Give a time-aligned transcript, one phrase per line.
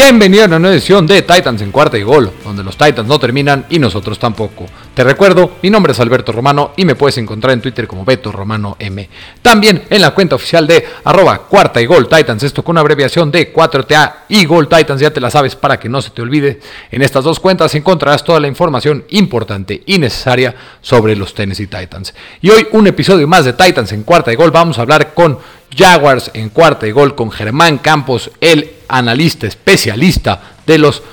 [0.00, 3.18] Bienvenido a una nueva edición de Titans en cuarta y gol, donde los Titans no
[3.18, 4.66] terminan y nosotros tampoco.
[4.98, 8.32] Te recuerdo, mi nombre es Alberto Romano y me puedes encontrar en Twitter como Beto
[8.32, 9.08] Romano M.
[9.42, 13.54] También en la cuenta oficial de arroba cuarta y gol Titans, esto con abreviación de
[13.54, 16.58] 4TA y Gol Titans, ya te la sabes para que no se te olvide.
[16.90, 22.12] En estas dos cuentas encontrarás toda la información importante y necesaria sobre los Tennessee Titans.
[22.40, 25.38] Y hoy un episodio más de Titans en cuarta y gol, vamos a hablar con
[25.76, 31.04] Jaguars en cuarta y gol con Germán Campos, el analista especialista de los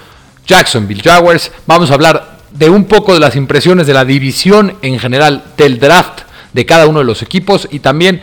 [0.47, 1.51] Jacksonville Jaguars.
[1.67, 5.79] Vamos a hablar de un poco de las impresiones de la división en general del
[5.79, 6.21] draft
[6.53, 8.21] de cada uno de los equipos y también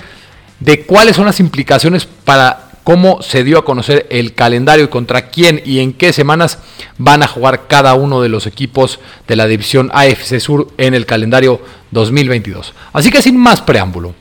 [0.59, 5.29] de cuáles son las implicaciones para cómo se dio a conocer el calendario y contra
[5.29, 6.59] quién y en qué semanas
[6.99, 11.07] van a jugar cada uno de los equipos de la división AFC Sur en el
[11.07, 12.73] calendario 2022.
[12.93, 14.15] Así que sin más preámbulo,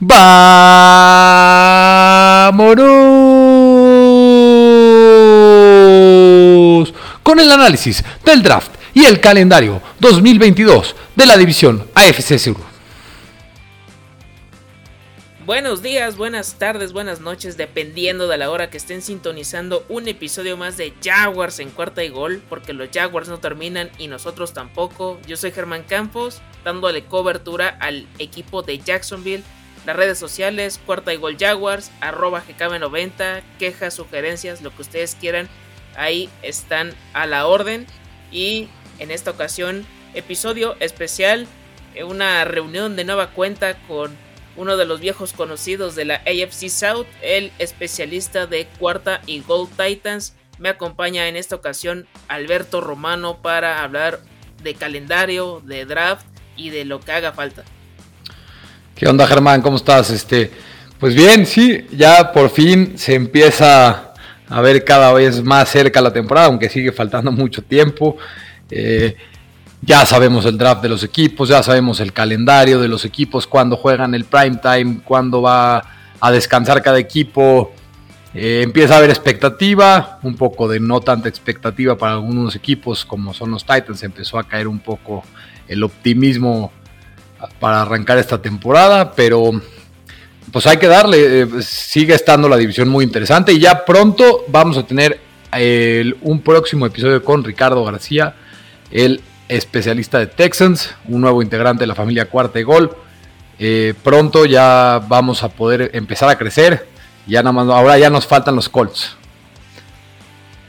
[0.00, 0.44] ¡Vámonos!
[7.22, 12.56] Con el análisis del draft y el calendario 2022 de la división AFC Sur.
[15.46, 20.56] Buenos días, buenas tardes, buenas noches, dependiendo de la hora que estén sintonizando un episodio
[20.56, 25.20] más de Jaguars en cuarta y gol, porque los Jaguars no terminan y nosotros tampoco.
[25.28, 29.44] Yo soy Germán Campos, dándole cobertura al equipo de Jacksonville
[29.86, 35.48] las redes sociales, Cuarta y Gol Jaguars, arroba GKB90, quejas, sugerencias, lo que ustedes quieran,
[35.96, 37.86] ahí están a la orden.
[38.30, 41.46] Y en esta ocasión, episodio especial,
[41.94, 44.16] eh, una reunión de nueva cuenta con
[44.56, 49.70] uno de los viejos conocidos de la AFC South, el especialista de Cuarta y Gold
[49.76, 50.34] Titans.
[50.58, 54.20] Me acompaña en esta ocasión Alberto Romano para hablar
[54.62, 56.26] de calendario, de draft
[56.56, 57.62] y de lo que haga falta.
[58.96, 59.62] ¿Qué onda, Germán?
[59.62, 60.10] ¿Cómo estás?
[60.10, 60.50] Este,
[60.98, 64.12] pues bien, sí, ya por fin se empieza
[64.48, 68.16] a ver cada vez más cerca la temporada, aunque sigue faltando mucho tiempo.
[68.70, 69.16] Eh,
[69.82, 73.76] ya sabemos el draft de los equipos, ya sabemos el calendario de los equipos, cuándo
[73.76, 75.84] juegan el prime time, cuándo va
[76.20, 77.72] a descansar cada equipo.
[78.34, 83.32] Eh, empieza a haber expectativa, un poco de no tanta expectativa para algunos equipos como
[83.32, 84.02] son los Titans.
[84.02, 85.24] Empezó a caer un poco
[85.68, 86.72] el optimismo
[87.60, 89.52] para arrancar esta temporada, pero
[90.52, 94.76] pues hay que darle, eh, sigue estando la división muy interesante y ya pronto vamos
[94.76, 95.20] a tener
[96.22, 98.34] un próximo episodio con Ricardo García,
[98.90, 102.96] el especialista de Texans, un nuevo integrante de la familia Cuarta Gol.
[103.58, 106.86] Eh, pronto ya vamos a poder empezar a crecer,
[107.26, 109.16] ya nada más, ahora ya nos faltan los Colts.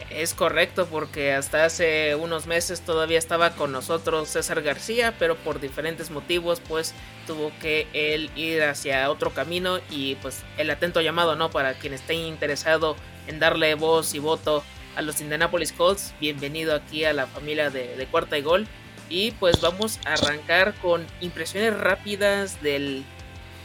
[0.09, 5.61] Es correcto, porque hasta hace unos meses todavía estaba con nosotros César García, pero por
[5.61, 6.93] diferentes motivos, pues
[7.25, 11.51] tuvo que él ir hacia otro camino y pues el atento llamado, ¿no?
[11.51, 12.97] Para quien esté interesado
[13.27, 14.61] en darle voz y voto
[14.99, 18.67] a los Indianapolis Colts, bienvenido aquí a la familia de, de Cuarta y Gol.
[19.09, 23.05] Y pues vamos a arrancar con impresiones rápidas del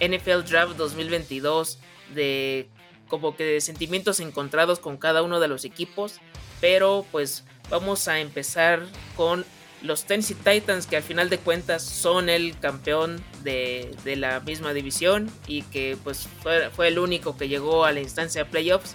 [0.01, 1.81] NFL Draft 2022,
[2.15, 2.69] de
[3.09, 6.21] como que de sentimientos encontrados con cada uno de los equipos.
[6.61, 9.45] Pero pues vamos a empezar con
[9.83, 15.29] los Tennessee Titans que al final de cuentas son el campeón de, la misma división
[15.49, 18.95] y que pues fue, el único que llegó a la instancia de playoffs.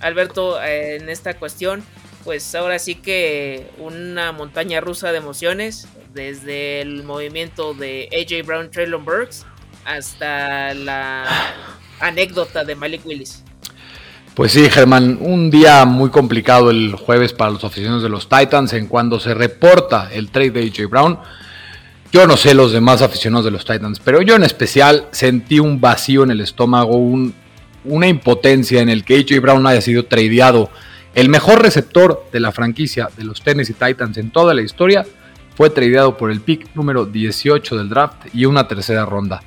[0.00, 1.84] Alberto, en esta cuestión,
[2.24, 8.70] pues ahora sí que una montaña rusa de emociones, desde el movimiento de AJ Brown,
[8.70, 9.46] Traylon Burks,
[9.84, 11.26] hasta la
[12.00, 13.44] anécdota de Malik Willis.
[14.34, 18.72] Pues sí, Germán, un día muy complicado el jueves para los aficionados de los Titans
[18.72, 21.18] en cuando se reporta el trade de AJ Brown.
[22.12, 25.80] Yo no sé los demás aficionados de los Titans, pero yo en especial sentí un
[25.80, 26.96] vacío en el estómago,
[27.84, 30.70] una impotencia en el que AJ Brown haya sido tradeado.
[31.14, 35.04] El mejor receptor de la franquicia de los Tennessee Titans en toda la historia
[35.56, 39.42] fue tradeado por el pick número 18 del draft y una tercera ronda.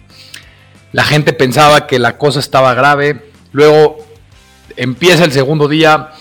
[0.91, 3.97] La gente pensaba que la cosa estaba grave, luego
[4.75, 6.11] empieza el segundo día,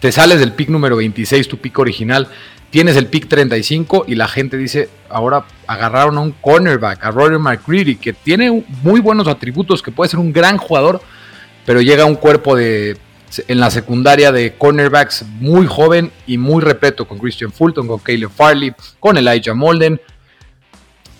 [0.00, 2.28] te sales del pick número 26, tu pick original,
[2.70, 7.38] tienes el pick 35 y la gente dice, ahora agarraron a un cornerback, a Roger
[7.38, 11.02] McCready, que tiene muy buenos atributos, que puede ser un gran jugador,
[11.64, 12.96] pero llega un cuerpo de
[13.48, 18.30] en la secundaria de cornerbacks muy joven y muy repleto con Christian Fulton, con Caleb
[18.30, 20.00] Farley, con Elijah Molden.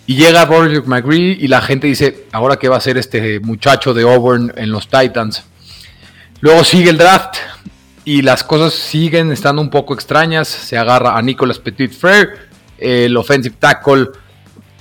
[0.05, 3.93] Y llega Roger McCready y la gente dice, ahora qué va a hacer este muchacho
[3.93, 5.43] de Auburn en los Titans.
[6.41, 7.37] Luego sigue el draft
[8.03, 10.49] y las cosas siguen estando un poco extrañas.
[10.49, 12.33] Se agarra a Nicolas Petit Frere,
[12.77, 14.09] el offensive tackle,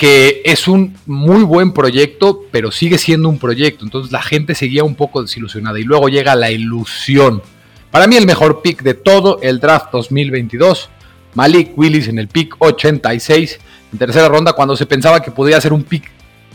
[0.02, 3.84] que es un muy buen proyecto, pero sigue siendo un proyecto.
[3.84, 5.78] Entonces la gente seguía un poco desilusionada.
[5.78, 7.40] Y luego llega la ilusión
[7.92, 10.90] Para mí el mejor pick de todo el draft 2022,
[11.34, 13.60] Malik Willis en el pick 86,
[13.92, 16.10] en tercera ronda, cuando se pensaba que podía ser un pick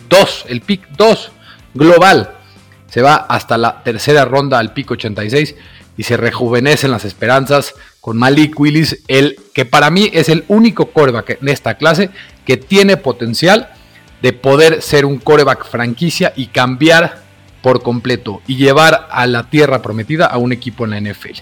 [0.09, 1.31] 2, el pick 2
[1.73, 2.33] global.
[2.89, 5.55] Se va hasta la tercera ronda al pick 86
[5.95, 10.87] y se rejuvenecen las esperanzas con Malik Willis, el que para mí es el único
[10.87, 12.09] coreback en esta clase
[12.47, 13.69] que tiene potencial
[14.21, 17.21] de poder ser un coreback franquicia y cambiar
[17.61, 21.39] por completo y llevar a la tierra prometida a un equipo en la NFL.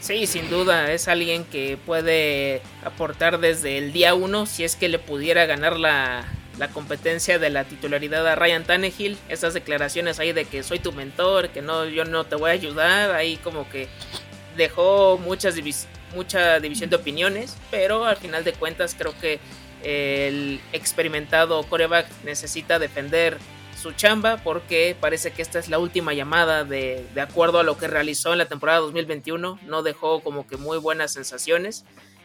[0.00, 4.88] Sí, sin duda, es alguien que puede aportar desde el día uno si es que
[4.88, 6.24] le pudiera ganar la,
[6.56, 9.18] la competencia de la titularidad a Ryan Tannehill.
[9.28, 12.54] Esas declaraciones ahí de que soy tu mentor, que no, yo no te voy a
[12.54, 13.88] ayudar, ahí como que
[14.56, 15.56] dejó muchas
[16.14, 19.40] mucha división de opiniones, pero al final de cuentas creo que
[19.82, 23.38] el experimentado coreback necesita defender
[23.80, 27.78] su chamba porque parece que esta es la última llamada de, de, acuerdo a lo
[27.78, 29.60] que realizó en la temporada 2021.
[29.66, 31.84] No dejó como que muy buenas sensaciones.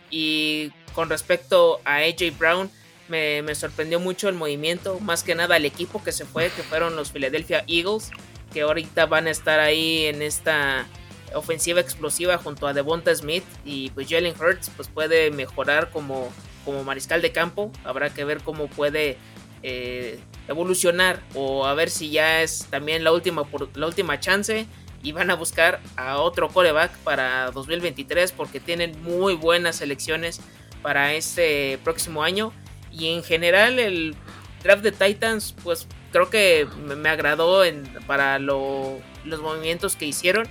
[0.10, 2.72] Y con respecto a AJ Brown,
[3.08, 6.64] me, me, sorprendió mucho el movimiento, más que nada el equipo que se fue, que
[6.64, 8.12] fueron los Philadelphia Eagles,
[8.52, 10.88] que ahorita van a estar ahí en esta
[11.36, 16.32] ofensiva explosiva junto a Devonta Smith y pues Jalen Hurts pues puede mejorar como,
[16.66, 19.18] como mariscal de campo, habrá que ver cómo puede
[19.64, 23.44] eh, evolucionar o a ver si ya es también la última,
[23.76, 24.68] la última chance
[25.02, 30.40] y van a buscar a otro coreback para 2023 porque tienen muy buenas selecciones
[30.82, 32.54] para este próximo año.
[32.92, 34.16] Y en general el
[34.64, 39.02] draft de Titans pues creo que me agradó en, para los
[39.42, 40.48] movimientos que hicieron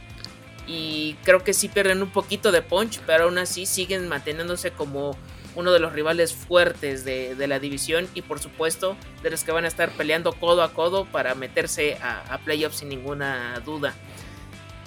[0.66, 5.16] y creo que sí pierden un poquito de punch pero aún así siguen manteniéndose como
[5.54, 9.64] uno de los rivales fuertes de, la división y por supuesto de los que van
[9.64, 13.94] a estar peleando codo a codo para meterse a, playoffs sin ninguna duda.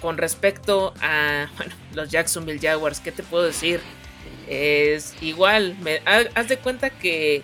[0.02, 1.48] Con respecto a
[1.94, 3.80] los Jacksonville Jaguars, ¿qué te puedo decir?
[4.48, 7.42] Es igual, me, haz de cuenta que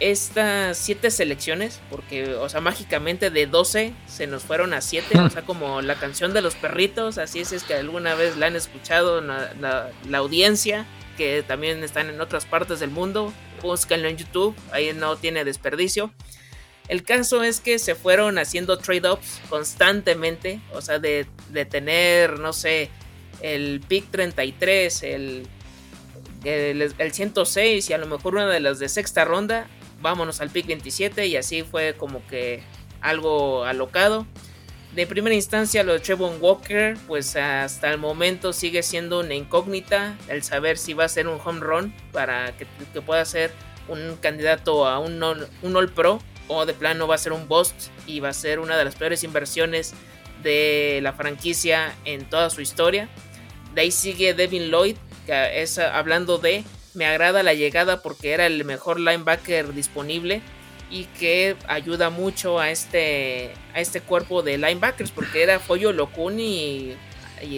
[0.00, 5.30] estas siete selecciones, porque, o sea, mágicamente de 12 se nos fueron a 7, o
[5.30, 8.56] sea, como la canción de los perritos, así es, es que alguna vez la han
[8.56, 10.86] escuchado la audiencia
[11.16, 13.32] que también están en otras partes del mundo.
[13.62, 16.12] Búsquenlo en YouTube, ahí no tiene desperdicio.
[16.88, 21.26] El caso es que se fueron haciendo trade-ups constantemente, o sea, de,
[21.70, 22.90] tener, no sé,
[23.40, 25.46] el pick 33, el,
[26.44, 29.66] el, el, 106 y a lo mejor una de las de sexta ronda,
[30.04, 32.62] vámonos al pick 27 y así fue como que
[33.00, 34.26] algo alocado.
[34.94, 40.16] De primera instancia, lo de Trevon Walker, pues hasta el momento sigue siendo una incógnita
[40.28, 42.66] el saber si va a ser un home run para que,
[43.00, 43.50] pueda ser
[43.88, 45.20] un candidato a un,
[45.62, 48.60] un All Pro o de plano va a ser un bust y va a ser
[48.60, 49.94] una de las peores inversiones
[50.42, 53.08] de la franquicia en toda su historia.
[53.74, 54.96] De ahí sigue Devin Lloyd,
[55.26, 56.62] que es hablando de,
[56.94, 60.42] me agrada la llegada porque era el mejor linebacker disponible
[60.90, 66.38] y que ayuda mucho a este, a este cuerpo de linebackers porque era Foyo Locun
[66.38, 66.96] y,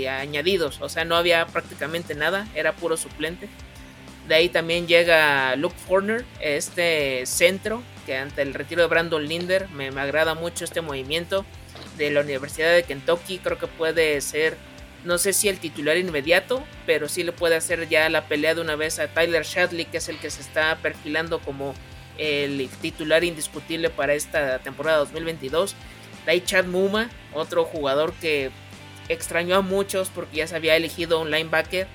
[0.09, 3.49] añadidos, o sea, no había prácticamente nada, era puro suplente.
[4.27, 9.69] De ahí también llega Luke Forner, este centro, que ante el retiro de Brandon Linder
[9.71, 11.45] me agrada mucho este movimiento
[11.97, 14.57] de la Universidad de Kentucky, creo que puede ser
[15.07, 18.61] no sé si el titular inmediato, pero sí le puede hacer ya la pelea de
[18.61, 21.75] una vez a Tyler Shadley, que es el que se está perfilando como
[22.19, 25.75] el titular indiscutible para esta temporada 2022.
[26.27, 28.51] Dai Chad Muma, otro jugador que
[29.09, 31.87] extrañó a muchos porque ya se había elegido un linebacker,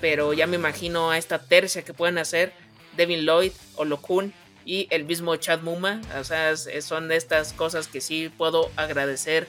[0.00, 2.52] pero ya me imagino a esta tercia que pueden hacer
[2.96, 4.32] Devin Lloyd, Olokun
[4.64, 6.00] y el mismo Chad Muma.
[6.18, 9.46] O sea, son estas cosas que sí puedo agradecer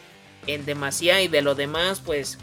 [0.47, 2.37] en demasía y de lo demás, pues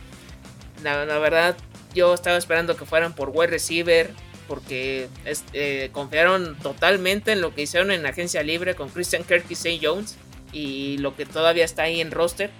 [0.82, 1.56] la, verdad
[1.94, 4.10] yo estaba esperando que fueran por wide receiver,
[4.48, 5.08] porque
[5.52, 9.80] eh, confiaron totalmente en lo que hicieron en agencia libre con Christian Kirk y St.
[9.82, 10.16] Jones
[10.52, 12.50] y lo que todavía está ahí en roster.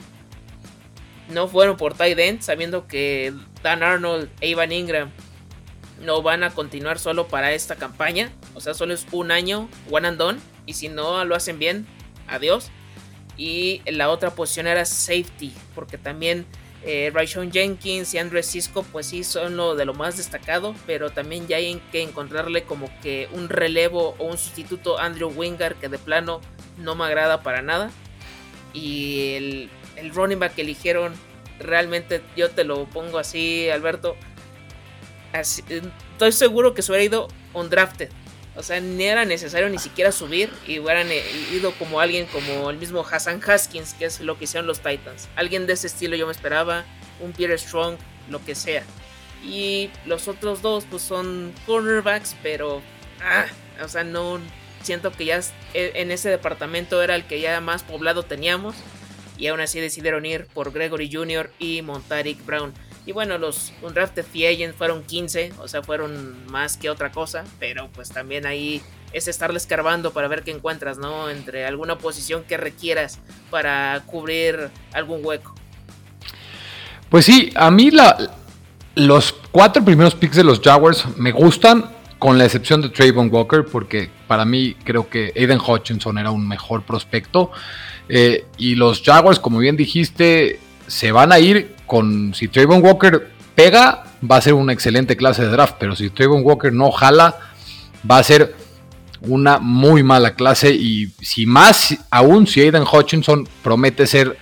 [1.28, 5.10] No fueron por tight end, sabiendo que Dan Arnold e Ivan Ingram
[6.00, 8.32] no van a continuar solo para esta campaña.
[8.54, 10.38] O sea, solo es un año, one and done.
[10.66, 11.86] Y si no lo hacen bien,
[12.28, 12.70] adiós.
[13.36, 16.46] Y la otra posición era safety, porque también
[16.84, 17.12] eh,
[17.52, 21.56] Jenkins y Andrew Cisco pues sí son lo de lo más destacado, pero también ya
[21.56, 26.40] hay que encontrarle como que un relevo o un sustituto Andrew Wingard que de plano
[26.78, 27.90] no me agrada para nada.
[28.72, 31.14] Y el, el running back que eligieron,
[31.58, 34.16] realmente yo te lo pongo así, Alberto.
[35.32, 38.10] estoy seguro que se hubiera ido undrafted.
[38.54, 41.08] O sea, ni era necesario ni siquiera subir y hubieran
[41.52, 45.28] ido como alguien como el mismo Hassan Haskins, que es lo que hicieron los Titans.
[45.36, 46.84] Alguien de ese estilo yo me esperaba.
[47.20, 47.96] un Peter Strong,
[48.28, 48.82] lo que sea.
[49.44, 52.82] Y los otros dos pues son cornerbacks, pero
[53.22, 53.46] ah,
[53.82, 54.38] o sea, no
[54.82, 55.40] siento que ya
[55.74, 58.74] e, en ese departamento era el que ya más poblado teníamos
[59.38, 61.50] y aún así decidieron ir por Gregory Jr.
[61.58, 62.72] y Montaric Brown.
[63.04, 67.44] Y bueno, los undrafted free agents fueron 15, o sea, fueron más que otra cosa,
[67.58, 68.80] pero pues también ahí
[69.12, 71.28] es estarle escarbando para ver qué encuentras, ¿no?
[71.28, 73.18] Entre alguna posición que requieras
[73.50, 75.54] para cubrir algún hueco.
[77.08, 78.16] Pues sí, a mí la,
[78.94, 81.90] los cuatro primeros picks de los Jaguars me gustan,
[82.22, 86.46] con la excepción de Trayvon Walker, porque para mí creo que Aiden Hutchinson era un
[86.46, 87.50] mejor prospecto.
[88.08, 90.60] Eh, y los Jaguars, como bien dijiste,
[90.92, 92.34] se van a ir con.
[92.34, 95.76] Si Trayvon Walker pega, va a ser una excelente clase de draft.
[95.78, 97.34] Pero si Trayvon Walker no jala,
[98.08, 98.54] va a ser
[99.22, 100.70] una muy mala clase.
[100.70, 104.36] Y si más aún, si Aiden Hutchinson promete ser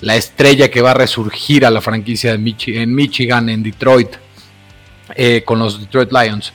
[0.00, 4.16] la estrella que va a resurgir a la franquicia en Michigan, en Detroit,
[5.14, 6.54] eh, con los Detroit Lions.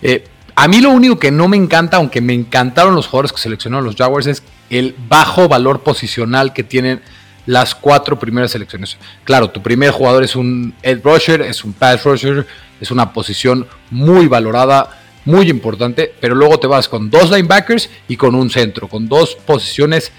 [0.00, 0.24] Eh,
[0.54, 3.84] a mí lo único que no me encanta, aunque me encantaron los jugadores que seleccionaron
[3.84, 7.02] los Jaguars, es el bajo valor posicional que tienen
[7.46, 8.98] las cuatro primeras selecciones.
[9.24, 12.46] Claro, tu primer jugador es un edge rusher, es un pass rusher,
[12.80, 14.90] es una posición muy valorada,
[15.24, 19.34] muy importante, pero luego te vas con dos linebackers y con un centro, con dos
[19.34, 20.12] posiciones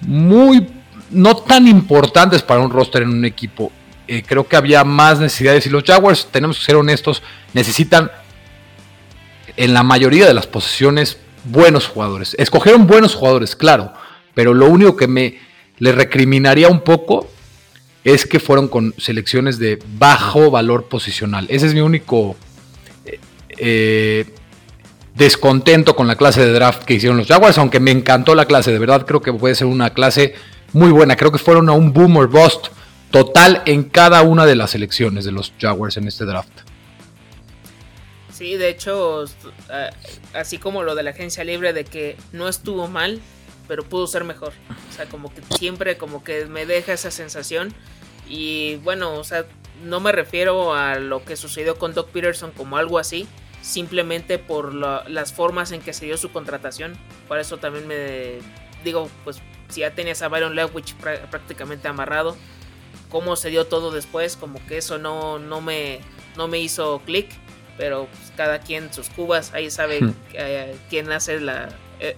[0.00, 0.66] muy
[1.10, 3.72] no tan importantes para un roster en un equipo.
[4.06, 8.10] Eh, creo que había más necesidades y los Jaguars, tenemos que ser honestos, necesitan
[9.56, 12.34] en la mayoría de las posiciones buenos jugadores.
[12.38, 13.92] Escogieron buenos jugadores, claro,
[14.34, 15.47] pero lo único que me
[15.78, 17.28] le recriminaría un poco
[18.04, 21.46] es que fueron con selecciones de bajo valor posicional.
[21.50, 22.36] Ese es mi único
[23.04, 23.18] eh,
[23.58, 24.24] eh,
[25.14, 28.72] descontento con la clase de draft que hicieron los Jaguars, aunque me encantó la clase,
[28.72, 30.34] de verdad creo que puede ser una clase
[30.72, 31.16] muy buena.
[31.16, 32.68] Creo que fueron a un boom or bust
[33.10, 36.50] total en cada una de las selecciones de los Jaguars en este draft.
[38.32, 39.24] Sí, de hecho,
[40.32, 43.20] así como lo de la agencia libre de que no estuvo mal,
[43.68, 44.52] pero pudo ser mejor.
[44.90, 47.72] O sea, como que siempre como que me deja esa sensación.
[48.28, 49.44] Y bueno, o sea,
[49.84, 53.28] no me refiero a lo que sucedió con Doc Peterson como algo así,
[53.62, 56.98] simplemente por las formas en que se dio su contratación.
[57.28, 58.38] Por eso también me
[58.82, 60.94] digo, pues si ya tenías a Byron Lewis
[61.30, 62.36] prácticamente amarrado,
[63.10, 66.00] cómo se dio todo después, como que eso no, no, me,
[66.36, 67.28] no me hizo clic,
[67.76, 70.14] pero pues, cada quien sus cubas, ahí sabe hmm.
[70.34, 71.68] eh, quién hace la,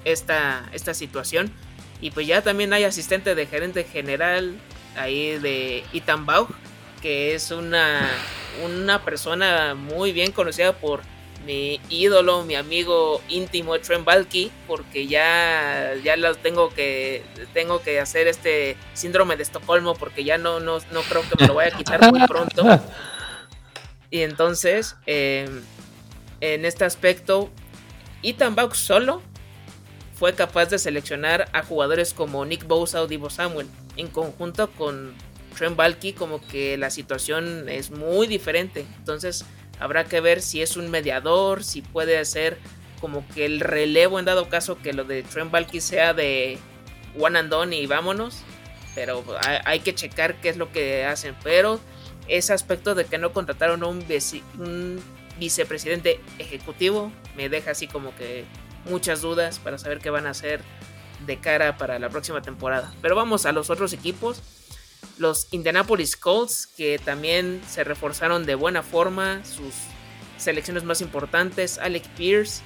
[0.05, 1.53] esta, esta situación.
[2.01, 4.55] Y pues ya también hay asistente de gerente general
[4.97, 6.49] ahí de Ethan Baugh,
[7.03, 8.11] que es una,
[8.65, 11.03] una persona muy bien conocida por
[11.47, 17.23] mi ídolo, mi amigo íntimo Trent Balky, porque ya, ya los tengo que
[17.55, 21.47] tengo que hacer este síndrome de Estocolmo porque ya no, no, no creo que me
[21.47, 22.65] lo vaya a quitar muy pronto.
[24.11, 25.63] Y entonces, em,
[26.41, 27.49] en este aspecto,
[28.23, 29.23] Ethan Buck solo
[30.21, 33.67] fue capaz de seleccionar a jugadores como Nick Bosa o Divo Samuel.
[33.97, 35.13] En conjunto con
[35.59, 38.87] Trent Balky, como que la situación es muy diferente.
[38.99, 39.45] Entonces,
[39.81, 42.59] Habrá que ver si es un mediador, si puede hacer
[43.01, 46.59] como que el relevo en dado caso que lo de Trent Balky sea de
[47.19, 48.43] one and done y vámonos.
[48.95, 49.25] Pero
[49.65, 51.35] hay, que checar qué es lo que hacen.
[51.43, 51.81] Pero
[52.29, 54.05] ese aspecto de que no contrataron a un,
[54.59, 55.03] un
[55.39, 58.45] vicepresidente ejecutivo me deja así como que
[58.85, 60.63] muchas dudas para saber qué van a hacer
[61.27, 62.93] de cara para la próxima temporada.
[63.03, 64.43] Pero vamos a los otros equipos.
[65.19, 69.75] Los Indianapolis Colts, que también se reforzaron de buena forma, sus
[70.39, 72.63] selecciones más importantes, Alec Pierce,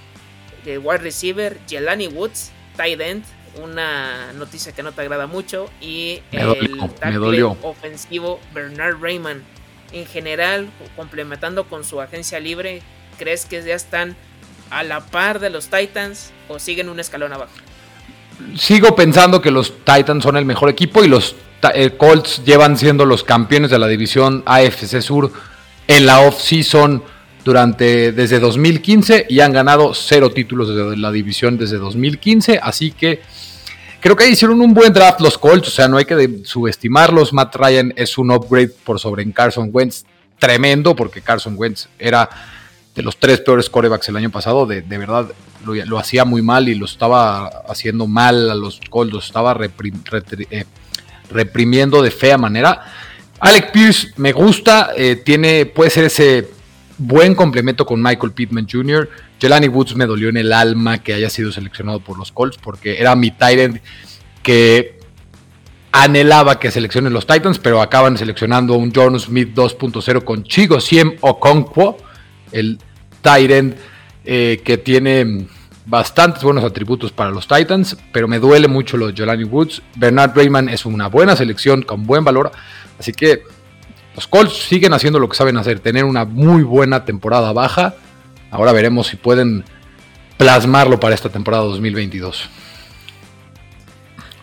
[0.64, 3.24] de wide receiver, Jelani Woods, tight end,
[3.62, 9.42] una noticia que no te agrada mucho, y el tackle ofensivo Bernard Raymond.
[9.92, 12.82] En general, complementando con su agencia libre,
[13.18, 14.16] ¿crees que ya están
[14.74, 17.52] a la par de los Titans o siguen un escalón abajo?
[18.56, 21.36] Sigo pensando que los Titans son el mejor equipo y los
[21.74, 25.32] eh, Colts llevan siendo los campeones de la división AFC Sur
[25.86, 27.02] en la off-season
[27.44, 33.20] durante desde 2015 y han ganado cero títulos de la división desde 2015, así que
[34.00, 37.32] creo que hicieron un buen draft los Colts, o sea, no hay que subestimarlos.
[37.32, 40.04] Matt Ryan es un upgrade por sobre Carson Wentz
[40.38, 42.28] tremendo, porque Carson Wentz era
[42.94, 45.30] de los tres peores corebacks el año pasado, de, verdad
[45.64, 50.64] lo, hacía muy mal y lo estaba haciendo mal a los Colts, los estaba eh,
[51.30, 52.82] reprimiendo de fea manera.
[53.40, 56.50] Alec Pierce me gusta, eh, tiene, puede ser ese
[56.96, 59.08] buen complemento con Michael Pittman Jr.
[59.40, 63.00] Jelani Woods me dolió en el alma que haya sido seleccionado por los Colts porque
[63.00, 63.80] era mi Tyrant
[64.42, 65.00] que
[65.90, 71.16] anhelaba que seleccionen los Titans, pero acaban seleccionando un John Smith 2.0 con Chigo Siem
[71.20, 71.98] Okonkwo,
[72.54, 72.78] el
[73.20, 73.76] Tyrant
[74.24, 75.46] eh, que tiene
[75.86, 79.82] bastantes buenos atributos para los Titans, pero me duele mucho los Jelani Woods.
[79.96, 82.52] Bernard Rayman es una buena selección con buen valor,
[82.98, 83.42] así que
[84.14, 87.96] los Colts siguen haciendo lo que saben hacer, tener una muy buena temporada baja.
[88.50, 89.64] Ahora veremos si pueden
[90.38, 92.48] plasmarlo para esta temporada 2022.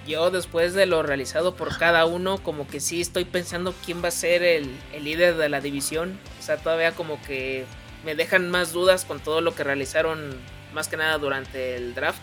[0.05, 4.09] Yo después de lo realizado por cada uno, como que sí estoy pensando quién va
[4.09, 6.19] a ser el, el líder de la división.
[6.39, 7.65] O sea, todavía como que
[8.05, 10.35] me dejan más dudas con todo lo que realizaron
[10.73, 12.21] más que nada durante el draft.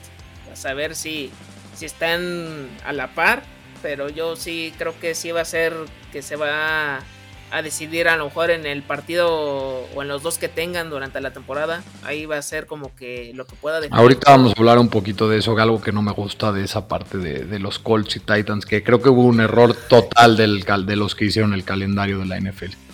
[0.53, 1.31] A saber si,
[1.75, 3.43] si están a la par.
[3.83, 5.73] Pero yo sí creo que sí va a ser
[6.11, 7.01] que se va
[7.51, 11.21] a decidir a lo mejor en el partido o en los dos que tengan durante
[11.21, 11.83] la temporada.
[12.03, 13.99] Ahí va a ser como que lo que pueda definir.
[13.99, 16.89] Ahorita vamos a hablar un poquito de eso, algo que no me gusta de esa
[16.89, 20.97] parte de, los Colts y Titans, que creo que hubo un error total del, de
[20.97, 22.88] los que hicieron el calendario de la NFL.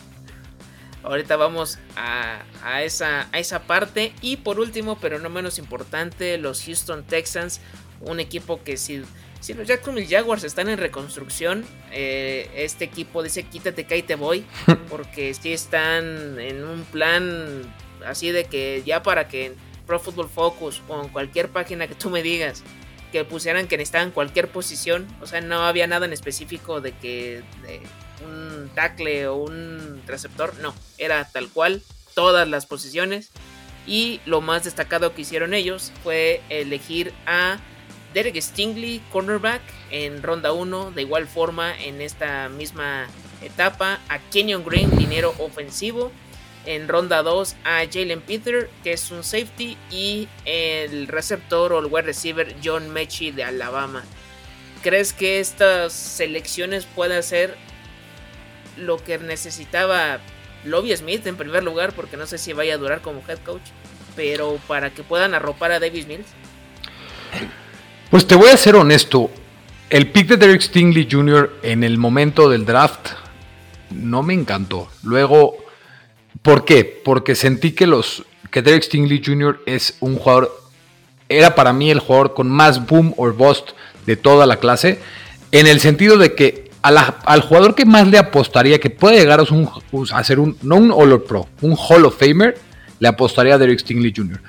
[1.05, 2.43] Ahorita vamos a,
[2.83, 4.13] esa, a esa parte.
[4.23, 7.61] Y por último, pero no menos importante, los Houston Texans.
[8.01, 9.03] Un equipo que si,
[9.41, 14.15] si los Jacksonville Jaguars están en reconstrucción, eh, este equipo dice quítate que ahí te
[14.15, 14.45] voy.
[14.89, 17.75] Porque si están en un plan
[18.07, 19.55] así de que ya para que en
[19.87, 22.65] Pro Football Focus o en cualquier página que tú me digas
[23.15, 25.07] que pusieran que necesitaban cualquier posición.
[25.21, 27.45] O sea, no había nada en específico de que
[28.25, 31.83] un tackle o un receptor, no, era tal cual,
[32.15, 33.31] todas las posiciones.
[33.87, 37.59] Y lo más destacado que hicieron ellos fue elegir a
[38.15, 43.07] Derek Stingley, cornerback, en ronda 1, de igual forma en esta misma
[43.43, 46.13] etapa, a Kenyon Green, dinero ofensivo,
[46.65, 51.87] en ronda 2 a Jalen Peter, que es un safety, y el receptor o el
[51.87, 54.05] wide receiver John Mechie de Alabama.
[54.83, 57.57] ¿Crees que estas selecciones puedan ser
[58.77, 60.19] lo que necesitaba
[60.65, 63.63] Lobby Smith en primer lugar, porque no sé si vaya a durar como head coach,
[64.17, 66.27] pero para que puedan arropar a Davis Mills.
[68.11, 69.31] Pues te voy a ser honesto,
[69.91, 71.59] el pick de Derek Stingley Jr.
[71.63, 73.11] en el momento del draft
[73.91, 74.89] no me encantó.
[75.03, 75.57] Luego,
[76.43, 76.85] ¿por qué?
[76.85, 79.61] Porque sentí que los que Derek Stingley Jr.
[79.67, 80.65] es un jugador
[81.29, 83.71] era para mí el jugador con más boom or bust
[84.07, 85.01] de toda la clase
[85.53, 90.25] en el sentido de que al jugador que más le apostaría que puede llegar a,
[90.25, 92.59] ser un, no un All Pro, un Hall of Famer,
[92.99, 94.41] le apostaría a Derek Stingley Jr.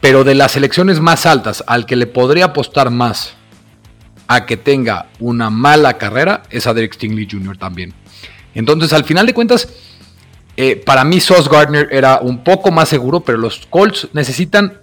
[0.00, 3.34] Pero de las selecciones más altas, al que le podría apostar más
[4.28, 7.56] a que tenga una mala carrera, es a Derek Stingley Jr.
[7.58, 7.92] también.
[8.54, 9.68] Entonces, al final de cuentas,
[10.56, 14.78] eh, para mí Sauce Gardner era un poco más seguro, pero los Colts necesitan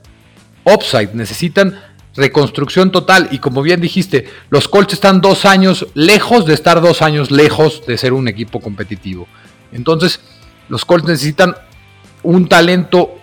[0.65, 1.79] upside, necesitan
[2.19, 3.29] reconstrucción total.
[3.31, 7.85] Y como bien dijiste, los Colts están dos años lejos de estar dos años lejos
[7.87, 9.27] de ser un equipo competitivo.
[9.71, 10.19] Entonces,
[10.67, 11.55] los Colts necesitan
[12.21, 13.15] un talento,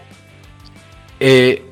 [1.20, 1.62] eh,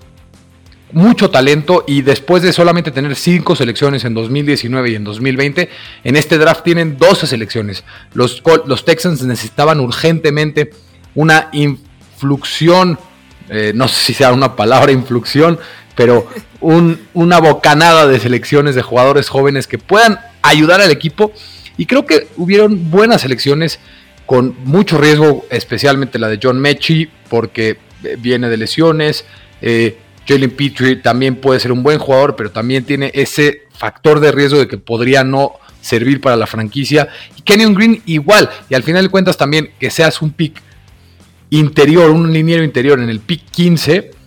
[0.92, 5.70] mucho talento, y después de solamente tener cinco selecciones en 2019 y en 2020,
[6.04, 7.84] en este draft tienen 12 selecciones.
[8.12, 10.70] Los, los Texans necesitaban urgentemente
[11.14, 12.98] una influxión,
[13.48, 15.58] eh, no sé si sea una palabra influxión,
[15.96, 16.28] pero
[16.64, 21.32] una bocanada de selecciones de jugadores jóvenes que puedan ayudar al equipo.
[21.76, 23.78] Y creo que hubieron buenas selecciones
[24.26, 27.78] con mucho riesgo, especialmente la de John Mechie, porque
[28.18, 29.24] viene de lesiones.
[29.60, 34.32] Eh, Jalen Petrie también puede ser un buen jugador, pero también tiene ese factor de
[34.32, 37.08] riesgo de que podría no servir para la franquicia.
[37.36, 38.48] Y Kenyon Green igual.
[38.70, 40.62] Y al final de cuentas también que seas un pick
[41.50, 44.23] interior, un liniero interior en el pick 15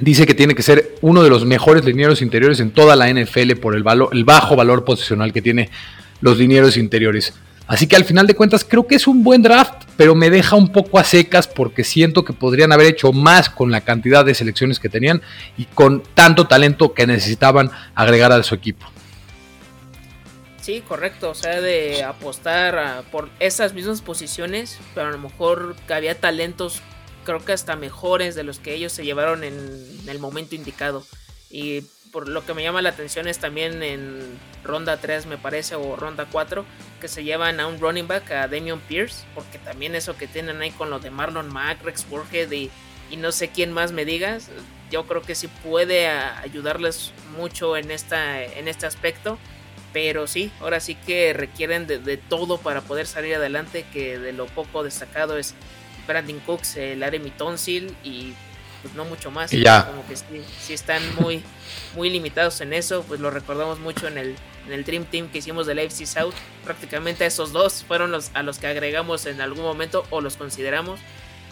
[0.00, 3.52] dice que tiene que ser uno de los mejores linieros interiores en toda la NFL
[3.60, 3.82] por el,
[4.24, 5.70] bajo valor posicional que tiene
[6.20, 7.34] los linieros interiores.
[7.66, 10.56] Así que al final de cuentas creo que es un buen draft, pero me deja
[10.56, 14.34] un poco a secas porque siento que podrían haber hecho más con la cantidad de
[14.34, 15.22] selecciones que tenían
[15.56, 18.86] y con tanto talento que necesitaban agregar a su equipo.
[20.60, 26.18] Sí, correcto, o sea, de apostar por esas mismas posiciones, pero a lo mejor había
[26.18, 26.82] talentos
[27.30, 29.54] creo que hasta mejores de los que ellos se llevaron en
[30.08, 31.06] el momento indicado.
[31.48, 35.76] Y por lo que me llama la atención es también en ronda 3 me parece
[35.76, 36.64] o ronda 4
[37.00, 40.60] que se llevan a un running back a Damian Pierce porque también eso que tienen
[40.60, 42.68] ahí con lo de Marlon Mack, Rex Burhead y,
[43.16, 44.48] no sé quién más me digas
[44.90, 49.38] yo creo que sí puede ayudarles mucho en, esta, en este aspecto
[49.92, 54.46] pero sí, ahora sí que requieren de todo para poder salir adelante que de lo
[54.46, 55.54] poco destacado es
[56.10, 58.34] Brandon Cooks, el Aremi Tonsil y
[58.82, 59.50] pues no mucho más.
[59.50, 59.86] ya.
[59.86, 61.42] Como que sí, están muy,
[61.94, 65.38] muy limitados en eso, pues lo recordamos mucho en el, en el Dream Team que
[65.38, 66.34] hicimos del AFC South.
[66.64, 71.00] Prácticamente esos dos fueron los a los que agregamos en algún momento o los consideramos.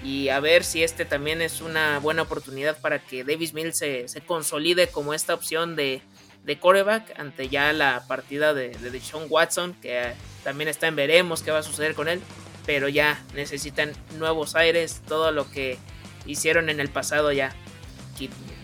[0.02, 4.06] Y a ver si este también es una buena oportunidad para que Davis Mills se,
[4.06, 6.02] se consolide como esta opción de,
[6.44, 10.12] de coreback ante ya la partida de, de Sean Watson, que
[10.44, 12.20] también está en veremos qué va a suceder con él,
[12.68, 15.78] pero ya necesitan nuevos aires, todo lo que
[16.26, 17.56] hicieron en el pasado ya.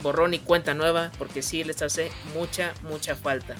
[0.02, 3.56] Borrón y cuenta nueva, porque sí les hace mucha, mucha falta.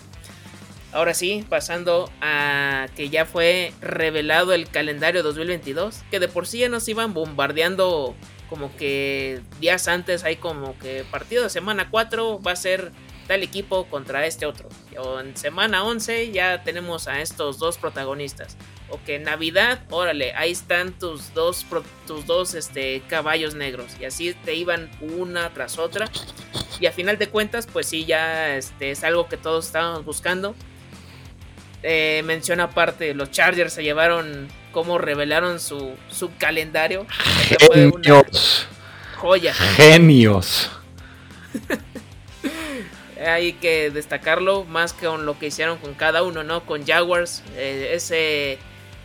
[0.93, 6.59] Ahora sí, pasando a que ya fue revelado el calendario 2022, que de por sí
[6.59, 8.15] ya nos iban bombardeando
[8.51, 12.93] como que días antes hay como que partido de semana 4 va a ser
[13.27, 14.69] tal equipo contra este otro.
[14.99, 18.59] O en semana 11 ya tenemos a estos dos protagonistas.
[18.91, 21.65] O que en Navidad, órale, ahí están tus dos,
[22.07, 23.93] tus dos este, caballos negros.
[24.01, 26.11] Y así te iban una tras otra.
[26.81, 30.55] Y a final de cuentas, pues sí, ya este, es algo que todos estábamos buscando.
[31.83, 37.07] Eh, menciona aparte, los Chargers se llevaron cómo revelaron su, su calendario.
[37.73, 38.67] Genios.
[39.17, 39.55] joya.
[39.55, 40.71] Genios.
[43.27, 46.67] hay que destacarlo más que con lo que hicieron con cada uno, ¿no?
[46.67, 48.59] Con Jaguars, eh, ese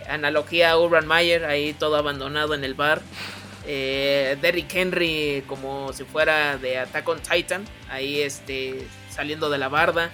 [0.10, 3.02] analogía a Urban Meyer, ahí todo abandonado en el bar.
[3.66, 9.70] Eh, Derrick Henry como si fuera de Attack on Titan, ahí este, saliendo de la
[9.70, 10.12] barda.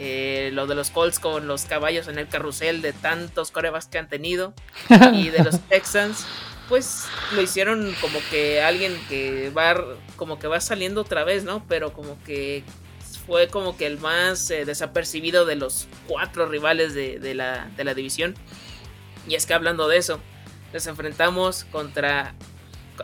[0.00, 3.98] Eh, lo de los Colts con los caballos en el carrusel de tantos corebas que
[3.98, 4.54] han tenido.
[5.12, 6.24] y de los Texans,
[6.68, 9.76] pues lo hicieron como que alguien que va
[10.16, 11.64] como que va saliendo otra vez, ¿no?
[11.68, 12.62] Pero como que
[13.26, 17.94] fue como que el más eh, desapercibido de los cuatro rivales de, la, de la
[17.94, 18.34] división.
[19.28, 20.20] Y es que hablando de eso,
[20.72, 22.34] nos enfrentamos contra,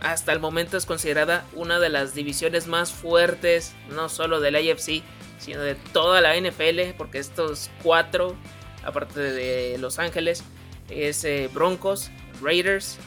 [0.01, 5.03] hasta el momento es considerada una de las divisiones más fuertes, no solo del AFC,
[5.39, 8.37] sino de toda la NFL, porque estos cuatro,
[8.85, 10.43] aparte de Los Ángeles,
[10.89, 12.11] es eh, Broncos,
[12.43, 12.99] Raiders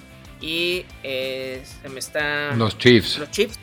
[0.42, 2.60] y eh, se me están...
[2.60, 3.18] Los Chiefs.
[3.18, 3.58] Los Chiefs.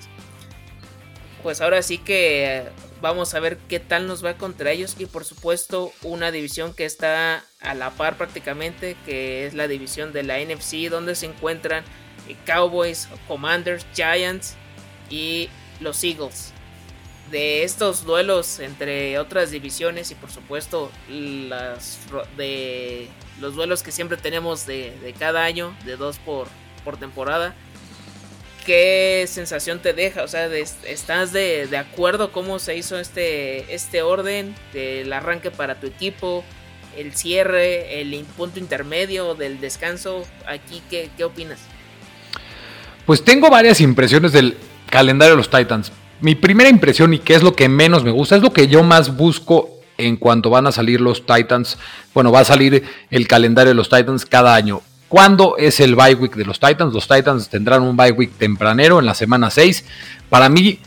[1.42, 2.64] Pues ahora sí que
[3.04, 4.96] Vamos a ver qué tal nos va contra ellos.
[4.98, 10.14] Y por supuesto, una división que está a la par prácticamente, que es la división
[10.14, 11.84] de la NFC, donde se encuentran
[12.28, 14.56] eh, Cowboys, Commanders, Giants
[15.10, 16.54] y los Eagles.
[17.30, 21.98] De estos duelos entre otras divisiones y por supuesto las
[22.38, 26.48] de los duelos que siempre tenemos de, de cada año, de dos por,
[26.86, 27.54] por temporada,
[28.64, 30.22] ¿qué sensación te deja?
[30.22, 35.86] O sea, ¿estás de, acuerdo cómo se hizo este, este orden del arranque para tu
[35.86, 36.44] equipo?
[36.96, 40.24] El cierre, el punto intermedio del descanso.
[40.46, 41.58] Aquí, ¿qué, qué opinas?
[43.04, 44.56] Pues tengo varias impresiones del
[44.88, 45.92] calendario de los Titans.
[46.20, 48.82] Mi primera impresión y qué es lo que menos me gusta, es lo que yo
[48.82, 51.78] más busco en cuanto van a salir los Titans.
[52.14, 54.82] Bueno, va a salir el calendario de los Titans cada año.
[55.08, 56.92] ¿Cuándo es el bye week de los Titans?
[56.92, 59.84] Los Titans tendrán un bye week tempranero en la semana 6.
[60.28, 60.80] Para mí,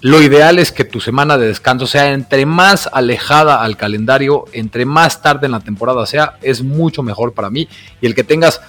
[0.00, 4.84] lo ideal es que tu semana de descanso sea entre más alejada al calendario, entre
[4.84, 7.68] más tarde en la temporada sea, es mucho mejor para mí.
[8.00, 8.60] Y el que tengas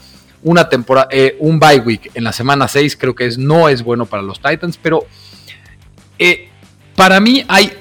[0.43, 3.83] una temporada, eh, un bye week en la semana 6 creo que es, no es
[3.83, 5.05] bueno para los Titans, pero
[6.17, 6.49] eh,
[6.95, 7.71] para mí hay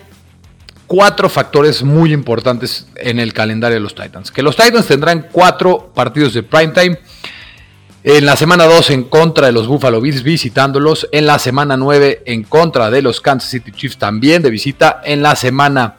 [0.87, 4.31] cuatro factores muy importantes en el calendario de los Titans.
[4.31, 6.99] Que los Titans tendrán cuatro partidos de primetime.
[8.03, 11.09] En la semana 2 en contra de los Buffalo Bills visitándolos.
[11.11, 15.01] En la semana 9 en contra de los Kansas City Chiefs también de visita.
[15.05, 15.97] En la semana...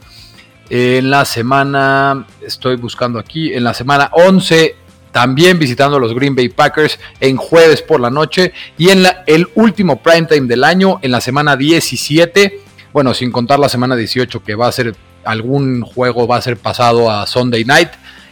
[0.70, 2.28] En la semana...
[2.46, 3.54] Estoy buscando aquí.
[3.54, 4.76] En la semana 11
[5.12, 8.52] también visitando a los Green Bay Packers en jueves por la noche.
[8.78, 12.65] Y en el último primetime del año, en la semana 17
[12.96, 16.56] bueno, sin contar la semana 18 que va a ser algún juego va a ser
[16.56, 17.90] pasado a Sunday Night.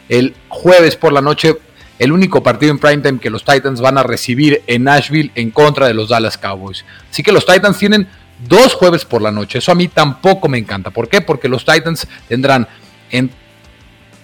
[0.07, 1.57] El jueves por la noche,
[1.99, 5.87] el único partido en primetime que los Titans van a recibir en Nashville en contra
[5.87, 6.85] de los Dallas Cowboys.
[7.11, 8.07] Así que los Titans tienen
[8.47, 9.57] dos jueves por la noche.
[9.57, 10.91] Eso a mí tampoco me encanta.
[10.91, 11.19] ¿Por qué?
[11.19, 12.65] Porque los Titans tendrán
[13.11, 13.31] en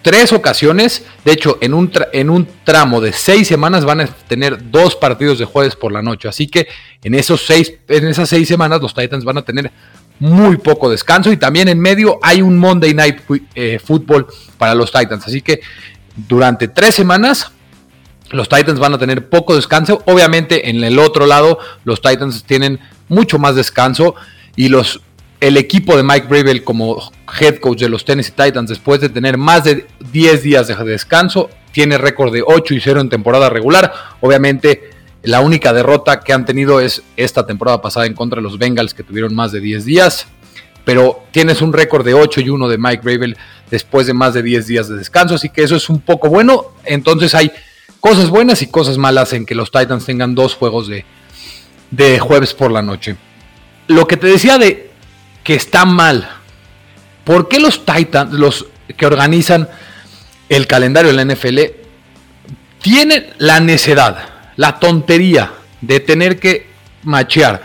[0.02, 4.72] tres ocasiones, de hecho, en un, en un tramo de seis semanas van a tener
[4.72, 6.30] dos partidos de jueves por la noche.
[6.30, 6.70] Así que
[7.04, 9.70] en, esos seis, en esas seis semanas los Titans van a tener
[10.20, 13.22] muy poco descanso y también en medio hay un Monday Night
[13.56, 14.28] eh, Football
[14.58, 15.26] para los Titans.
[15.26, 15.62] Así que
[16.16, 17.52] durante tres semanas
[18.32, 20.04] los Titans van a tener poco descanso.
[20.06, 24.16] Obviamente en el otro lado los Titans tienen mucho más descanso
[24.56, 25.02] y los,
[25.40, 29.38] el equipo de Mike Bravel como head coach de los Tennessee Titans después de tener
[29.38, 33.94] más de 10 días de descanso tiene récord de 8 y 0 en temporada regular.
[34.22, 34.90] Obviamente
[35.24, 38.94] La única derrota que han tenido es esta temporada pasada en contra de los Bengals
[38.94, 40.28] que tuvieron más de 10 días.
[40.86, 43.38] Pero tienes un récord de 8 y 1 de Mike Gravel
[43.70, 46.74] después de más de 10 días de descanso, así que eso es un poco bueno.
[46.86, 47.52] Entonces hay
[48.00, 51.06] cosas buenas y cosas malas en que los Titans tengan dos juegos de,
[51.92, 53.18] de jueves por la noche.
[53.88, 54.90] Lo que te decía de
[55.44, 56.30] que está mal,
[57.24, 59.70] ¿por qué los Titans, los que organizan
[60.48, 61.60] el calendario de la NFL,
[62.82, 66.68] tienen la necedad, la tontería de tener que
[67.04, 67.62] machear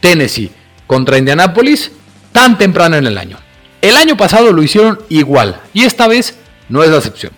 [0.00, 0.50] Tennessee
[0.86, 1.92] contra Indianapolis
[2.32, 3.36] tan temprano en el año?
[3.82, 6.38] El año pasado lo hicieron igual y esta vez
[6.70, 7.32] no es la excepción.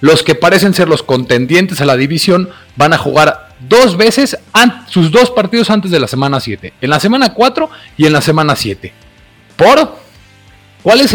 [0.00, 4.36] Los que parecen ser los contendientes a la división van a jugar dos veces
[4.88, 6.72] sus dos partidos antes de la semana 7.
[6.80, 8.92] En la semana 4 y en la semana 7.
[9.54, 9.98] ¿Por?
[10.82, 11.14] ¿Cuál es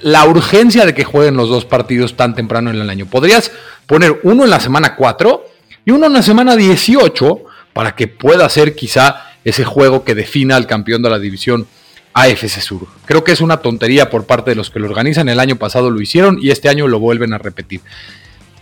[0.00, 3.04] la urgencia de que jueguen los dos partidos tan temprano en el año?
[3.04, 3.52] Podrías
[3.86, 5.55] poner uno en la semana 4
[5.86, 10.56] y uno en la semana 18 para que pueda ser quizá ese juego que defina
[10.56, 11.66] al campeón de la división
[12.12, 12.88] AFC Sur.
[13.04, 15.28] Creo que es una tontería por parte de los que lo organizan.
[15.28, 17.82] El año pasado lo hicieron y este año lo vuelven a repetir.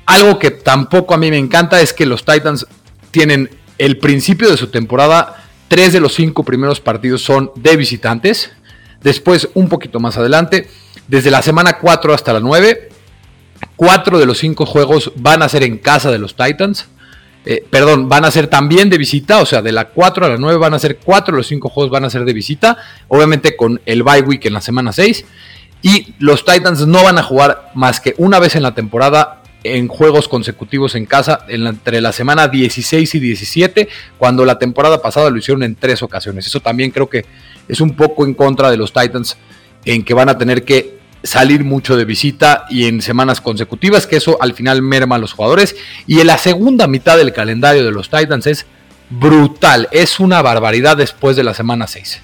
[0.04, 2.66] Algo que tampoco a mí me encanta es que los Titans
[3.10, 5.44] tienen el principio de su temporada.
[5.68, 8.52] Tres de los cinco primeros partidos son de visitantes.
[9.02, 10.68] Después, un poquito más adelante,
[11.08, 12.90] desde la semana 4 hasta la 9,
[13.76, 16.88] cuatro de los cinco juegos van a ser en casa de los Titans.
[17.46, 20.36] Eh, perdón, van a ser también de visita, o sea, de la 4 a la
[20.38, 22.78] 9 van a ser 4 de los 5 juegos van a ser de visita,
[23.08, 25.24] obviamente con el bye week en la semana 6.
[25.82, 29.88] Y los Titans no van a jugar más que una vez en la temporada en
[29.88, 35.38] juegos consecutivos en casa entre la semana 16 y 17, cuando la temporada pasada lo
[35.38, 36.46] hicieron en tres ocasiones.
[36.46, 37.24] Eso también creo que
[37.68, 39.36] es un poco en contra de los Titans,
[39.84, 40.93] en que van a tener que
[41.24, 45.32] salir mucho de visita y en semanas consecutivas, que eso al final merma a los
[45.32, 45.74] jugadores.
[46.06, 48.66] Y en la segunda mitad del calendario de los Titans es
[49.10, 52.20] brutal, es una barbaridad después de la semana 6.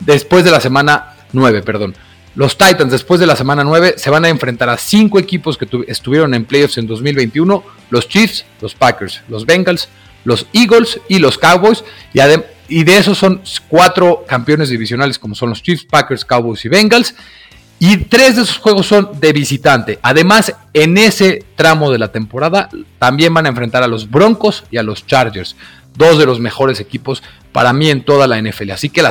[0.00, 1.94] Después de la semana 9, perdón.
[2.34, 5.68] Los Titans después de la semana 9 se van a enfrentar a cinco equipos que
[5.86, 9.88] estuvieron en playoffs en 2021, los Chiefs, los Packers, los Bengals,
[10.24, 11.84] los Eagles y los Cowboys.
[12.12, 12.20] Y,
[12.68, 17.14] y de esos son cuatro campeones divisionales como son los Chiefs, Packers, Cowboys y Bengals.
[17.86, 19.98] Y tres de esos juegos son de visitante.
[20.00, 24.78] Además, en ese tramo de la temporada también van a enfrentar a los Broncos y
[24.78, 25.54] a los Chargers.
[25.94, 28.70] Dos de los mejores equipos para mí en toda la NFL.
[28.70, 29.02] Así que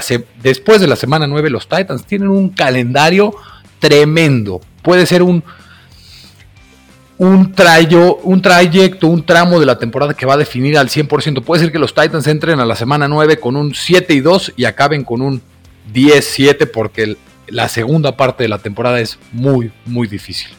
[0.41, 3.35] después de la semana 9 los Titans tienen un calendario
[3.77, 4.59] tremendo.
[4.81, 5.43] Puede ser un,
[7.19, 7.53] un,
[8.23, 11.43] un trayecto, un tramo de la temporada que va a definir al 100%.
[11.43, 14.53] Puede ser que los Titans entren a la semana 9 con un 7 y 2
[14.55, 15.43] y acaben con un
[15.93, 17.17] 10-7 porque el,
[17.53, 20.49] la segunda parte de la temporada es muy, muy difícil.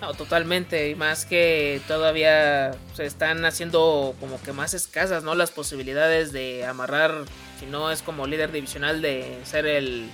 [0.00, 5.34] No, totalmente, y más que todavía se están haciendo como que más escasas, ¿no?
[5.34, 7.24] Las posibilidades de amarrar,
[7.60, 10.08] si no es como líder divisional, de ser el,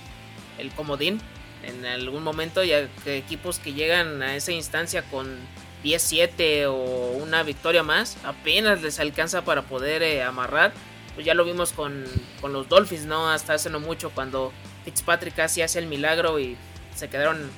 [0.57, 1.21] el comodín
[1.63, 5.37] en algún momento, ya que equipos que llegan a esa instancia con
[5.85, 10.73] 10-7 o una victoria más, apenas les alcanza para poder eh, amarrar
[11.15, 12.05] pues ya lo vimos con,
[12.43, 13.29] los Dolphins, ¿no?
[13.29, 14.51] Hasta hace no mucho cuando
[14.83, 16.57] Fitzpatrick casi hace el milagro y
[16.93, 17.49] se quedaron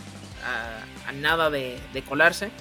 [0.46, 2.52] a, nada de, colarse.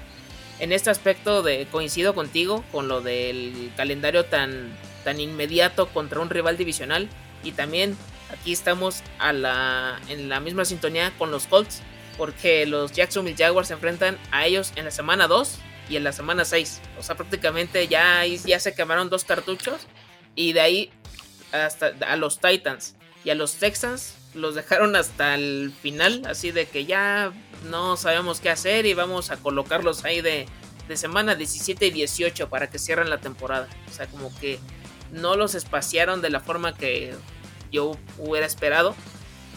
[0.59, 6.31] En este aspecto de, coincido contigo con lo del calendario tan, tan inmediato contra un
[6.31, 7.09] rival divisional
[7.45, 7.97] y también
[8.33, 11.83] aquí estamos a la, en la misma sintonía con los Colts
[12.17, 15.59] porque los Jacksonville Jaguars se enfrentan a ellos en la semana 2
[15.91, 16.81] y en la semana 6.
[16.99, 19.87] O sea, prácticamente ya, ya se quemaron dos cartuchos
[20.37, 20.90] y de ahí
[21.51, 22.94] hasta a los Titans
[23.25, 27.33] y a los Texans los dejaron hasta el final, así de que ya
[27.64, 30.46] no sabemos qué hacer y vamos a colocarlos ahí de,
[30.88, 33.66] de semana 17 y 18 para que cierren la temporada.
[33.90, 34.59] O sea, como que
[35.11, 37.14] no los espaciaron de la forma que
[37.72, 38.94] yo hubiera esperado.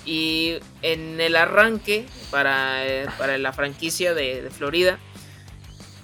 [0.05, 4.97] Y en el arranque para, eh, para la franquicia de, de Florida,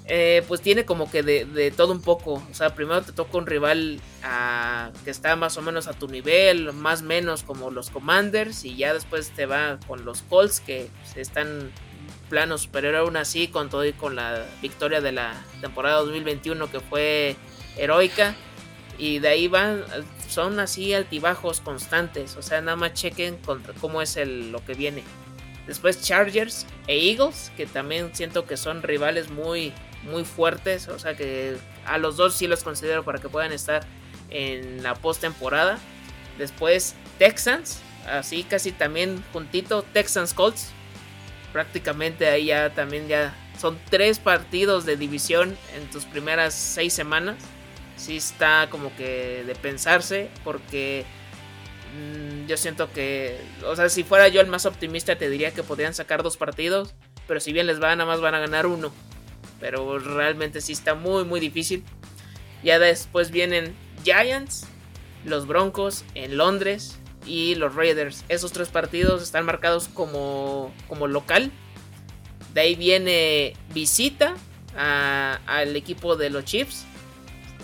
[0.07, 2.33] eh, pues tiene como que de, todo un poco.
[2.49, 6.07] O sea, primero te toca un rival ah, que está más o menos a tu
[6.07, 10.59] nivel, más o menos como los Commanders, y ya después te va con los Colts
[10.59, 11.71] que están
[12.29, 16.79] plano superior aún así, con todo y con la victoria de la temporada 2021 que
[16.79, 17.35] fue
[17.77, 18.35] heroica.
[18.97, 19.83] Y de ahí van,
[20.29, 22.37] son así altibajos constantes.
[22.37, 25.03] O sea, nada más chequen contra cómo es el, lo que viene.
[25.67, 29.73] Después Chargers e Eagles, que también siento que son rivales muy,
[30.05, 30.87] muy fuertes.
[30.87, 33.85] O sea que a los dos sí los considero para que puedan estar
[34.29, 35.79] en la postemporada.
[36.37, 39.83] Después Texans, así casi también juntito.
[39.93, 40.71] Texans Colts.
[41.53, 47.37] Prácticamente ahí ya también ya son tres partidos de división en tus primeras seis semanas.
[47.95, 51.05] sí está como que de pensarse porque
[51.97, 55.63] mm, yo siento que, o sea, si fuera yo el más optimista te diría que
[55.63, 56.93] podrían sacar dos partidos,
[57.25, 58.91] pero si bien les va, nada más van a ganar uno.
[59.65, 61.83] Pero realmente sí está muy, muy difícil.
[62.63, 64.67] Ya después vienen Giants,
[65.23, 68.25] los Broncos en Londres y los Raiders.
[68.29, 71.51] Esos tres partidos están marcados como, como local.
[72.53, 74.35] De ahí viene visita
[74.75, 76.85] al equipo de los Chiefs.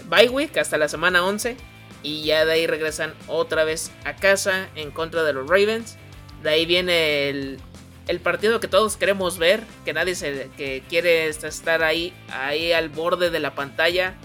[0.09, 1.55] Bye week hasta la semana 11.
[2.01, 5.97] Y ya de ahí regresan otra vez a casa en contra de los Ravens.
[6.41, 7.59] De ahí viene el,
[8.07, 9.63] el partido que todos queremos ver.
[9.85, 14.15] Que nadie se, que quiere estar ahí, ahí al borde de la pantalla.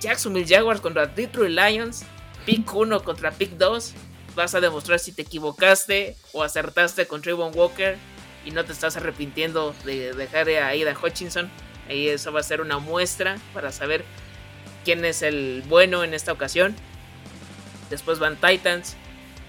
[0.00, 2.04] Jacksonville Jaguars contra Detroit Lions.
[2.46, 3.94] Pick 1 contra Pick 2.
[4.34, 7.96] Vas a demostrar si te equivocaste o acertaste con Trayvon Walker
[8.44, 11.50] y no te estás arrepintiendo de dejar a Ida Hutchinson.
[11.88, 14.04] Y eso va a ser una muestra para saber
[14.84, 16.74] quién es el bueno en esta ocasión.
[17.90, 18.96] Después van Titans,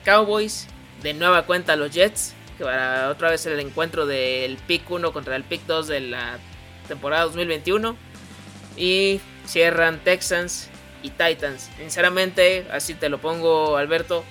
[0.04, 0.68] Cowboys,
[1.04, 5.44] de nueva cuenta los Jets, para otra vez el encuentro del pick 1 contra el
[5.44, 6.40] pick 2 de la
[6.88, 7.96] temporada 2021.
[8.78, 10.70] Y cierran Texans
[11.04, 11.70] y Titans.
[11.78, 14.24] Sinceramente, así te lo pongo, Alberto.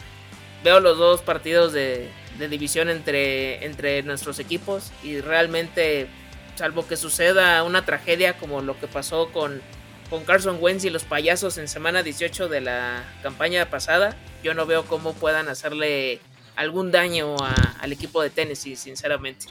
[0.65, 6.09] Veo los dos partidos de, de división entre, entre nuestros equipos y realmente,
[6.57, 9.63] salvo que suceda una tragedia como lo que pasó con,
[10.09, 14.67] con Carson Wentz y los payasos en semana 18 de la campaña pasada, yo no
[14.67, 16.21] veo cómo puedan hacerle
[16.61, 17.37] algún daño
[17.81, 19.47] al equipo de Tennessee, sinceramente.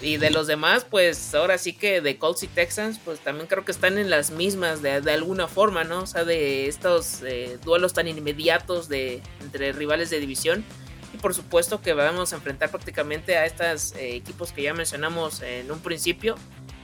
[0.00, 3.66] Y de los demás, pues ahora sí que de Colts y Texans, pues también creo
[3.66, 6.00] que están en las mismas de, alguna forma, ¿no?
[6.00, 10.64] O sea, de estos eh, duelos tan inmediatos de, entre rivales de división.
[11.12, 15.42] Y por supuesto que vamos a enfrentar prácticamente a estos eh, equipos que ya mencionamos
[15.42, 16.36] en un principio.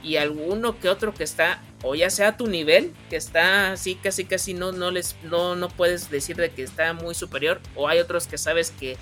[0.07, 3.95] Y alguno que otro que está, o ya sea a tu nivel, que está así,
[3.95, 7.59] casi casi no, no, les, no, no puedes decir de que está muy superior.
[7.75, 8.97] O hay otros que sabes que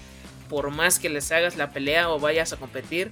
[0.49, 3.11] por más que les hagas la pelea o vayas a competir,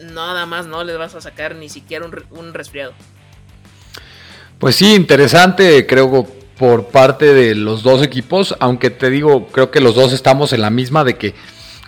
[0.00, 2.92] nada más no les vas a sacar ni siquiera un, resfriado.
[4.58, 6.26] Pues sí, interesante, creo
[6.58, 10.60] por parte de los dos equipos, aunque te digo, creo que los dos estamos en
[10.60, 11.34] la misma de que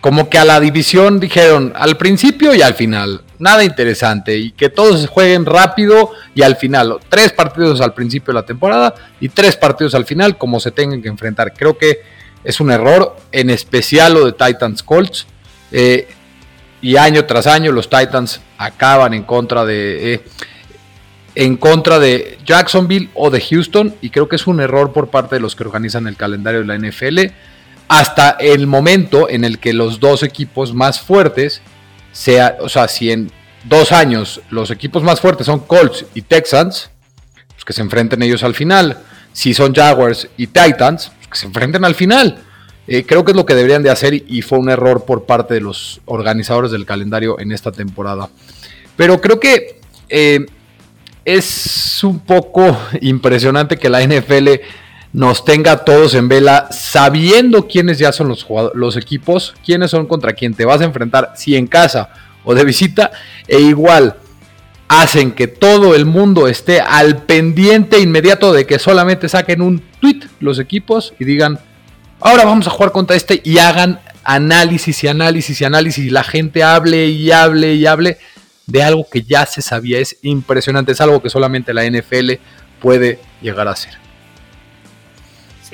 [0.01, 4.71] como que a la división dijeron al principio y al final, nada interesante y que
[4.71, 9.55] todos jueguen rápido y al final, tres partidos al principio de la temporada y tres
[9.55, 11.53] partidos al final como se tengan que enfrentar.
[11.53, 12.01] Creo que
[12.43, 15.27] es un error, en especial lo de Titans Colts.
[15.71, 16.09] Eh,
[16.81, 20.25] y año tras año los Titans acaban en contra de eh,
[21.35, 25.37] en contra de Jacksonville o de Houston y creo que es un error por parte
[25.37, 27.33] de los que organizan el calendario de la NFL
[27.89, 31.63] hasta el momento en el que los dos equipos más fuertes
[32.15, 33.31] sea, o sea, si en
[33.65, 36.91] dos años los equipos más fuertes son Colts y Texans,
[37.49, 38.99] pues que se enfrenten ellos al final.
[39.33, 42.39] Si son Jaguars y Titans, pues que se enfrenten al final.
[42.87, 45.55] Eh, creo que es lo que deberían de hacer y fue un error por parte
[45.55, 48.29] de los organizadores del calendario en esta temporada.
[48.97, 50.47] Pero creo que eh,
[51.25, 54.49] es un poco impresionante que la NFL
[55.15, 60.33] nos tenga todos en vela sabiendo quiénes ya son los, los equipos, quiénes son contra
[60.35, 62.11] quién te vas a enfrentar, si en casa
[62.45, 63.13] o de visita,
[63.49, 64.17] e igual
[64.89, 70.21] hacen que todo el mundo esté al pendiente inmediato de que solamente saquen un tweet
[70.41, 71.59] los equipos y digan
[72.21, 76.25] ahora vamos a jugar contra este y hagan análisis y análisis y análisis y la
[76.25, 78.19] gente hable y hable y hable
[78.67, 80.01] de algo que ya se sabía.
[80.01, 82.33] Es impresionante, es algo que solamente la NFL
[82.81, 84.05] puede llegar a hacer.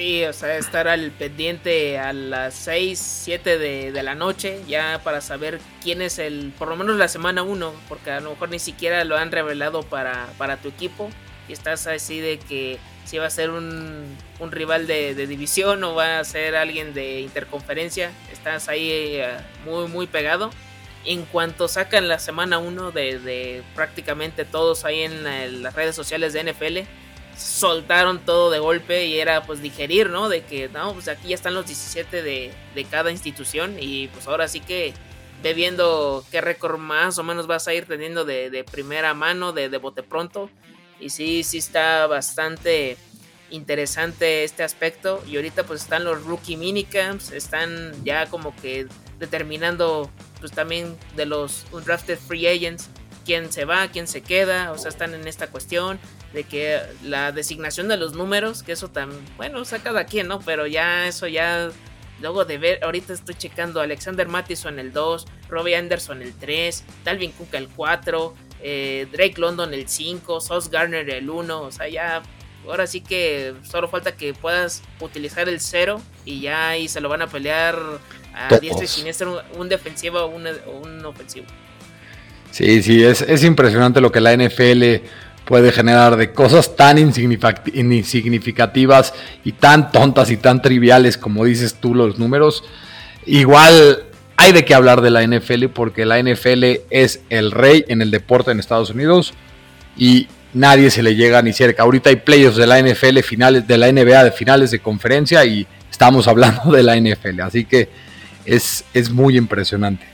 [0.01, 5.21] Sí, o sea, estar al pendiente a las 6, 7 de, la noche ya para
[5.21, 8.59] saber quién es el, por lo menos la semana 1, porque a lo mejor ni
[8.59, 11.11] siquiera lo han revelado para, para tu equipo
[11.51, 16.19] y estás así de que si va a ser un, rival de, división o va
[16.19, 18.11] a ser alguien de interconferencia.
[18.33, 19.37] Estás ahí eh,
[19.67, 20.51] muy, muy pegado.
[21.05, 26.51] En cuanto sacan la semana 1 de, prácticamente todos ahí en, las redes sociales de
[26.51, 26.89] NFL,
[27.37, 30.29] soltaron todo de golpe y era pues digerir, ¿no?
[30.29, 32.53] De que, no, pues aquí ya están los 17 de,
[32.91, 34.93] cada institución y pues ahora sí que
[35.43, 39.69] ve viendo qué récord más o menos vas a ir teniendo de, primera mano, de,
[39.69, 40.51] de bote pronto.
[40.99, 42.99] Y sí, sí está bastante
[43.51, 45.23] interesante este aspecto.
[45.27, 48.87] Y ahorita pues están los rookie minicamps, están ya como que
[49.19, 50.11] determinando
[50.41, 52.89] pues también de los undrafted free agents
[53.25, 55.99] quién se va, quién se queda, o sea, están en esta cuestión
[56.33, 60.29] de que la designación de los números, que eso también, bueno, o sea, cada quien,
[60.29, 60.41] ¿no?
[60.41, 61.71] Pero ya eso ya,
[62.21, 67.33] luego de ver, ahorita estoy checando Alexander Mattison el 2, Robbie Anderson el 3, Dalvin
[67.33, 72.23] Cook el 4, eh, Drake London el 5, Sauce Garner el 1, o sea, ya
[72.67, 77.09] ahora sí que solo falta que puedas utilizar el cero y ya ahí se lo
[77.09, 77.77] van a pelear
[78.35, 81.47] a diestra y siniestra un, defensivo o un, un, ofensivo.
[82.51, 85.03] Sí, sí, es, es impresionante lo que la NFL
[85.51, 91.93] puede generar de cosas tan insignificativas y tan tontas y tan triviales como dices tú
[91.93, 92.63] los números.
[93.27, 94.05] Igual
[94.37, 98.13] hay de qué hablar de la NFL porque la NFL es el rey en el
[98.13, 99.35] deporte en Estados Unidos
[99.97, 101.83] y nadie se le llega ni cerca.
[101.83, 105.67] Ahorita hay playoffs de la NFL finales de la NBA de finales de conferencia y
[105.91, 107.89] estamos hablando de la NFL, así que
[108.45, 110.07] es, es muy impresionante.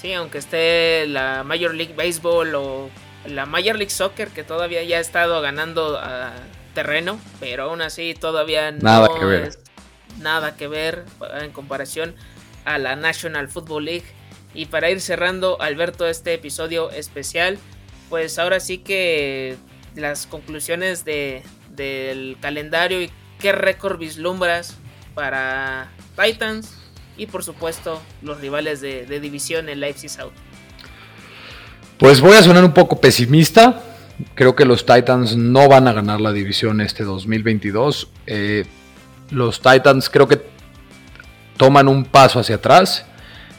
[0.00, 2.88] Sí, aunque esté la Major League Baseball o
[3.26, 6.32] la Major League Soccer que todavía ya ha estado ganando ah,
[6.74, 9.44] terreno, pero aún así todavía nada que ver.
[9.44, 9.58] Es
[10.18, 11.04] nada que ver
[11.40, 12.14] en comparación
[12.64, 14.06] a la National Football League.
[14.54, 17.58] Y para ir cerrando, Alberto, este episodio especial,
[18.08, 19.56] pues ahora sí que
[19.94, 24.76] las conclusiones de, del calendario y qué récord vislumbras
[25.14, 25.90] para
[26.20, 26.76] Titans
[27.16, 30.32] y por supuesto los rivales de, división en Leipzig South.
[32.00, 33.82] Pues voy a sonar un poco pesimista.
[34.34, 38.08] Creo que los Titans no van a ganar la división este 2022.
[38.26, 38.64] Eh,
[39.28, 40.40] los Titans creo que
[41.58, 43.04] toman un paso hacia atrás,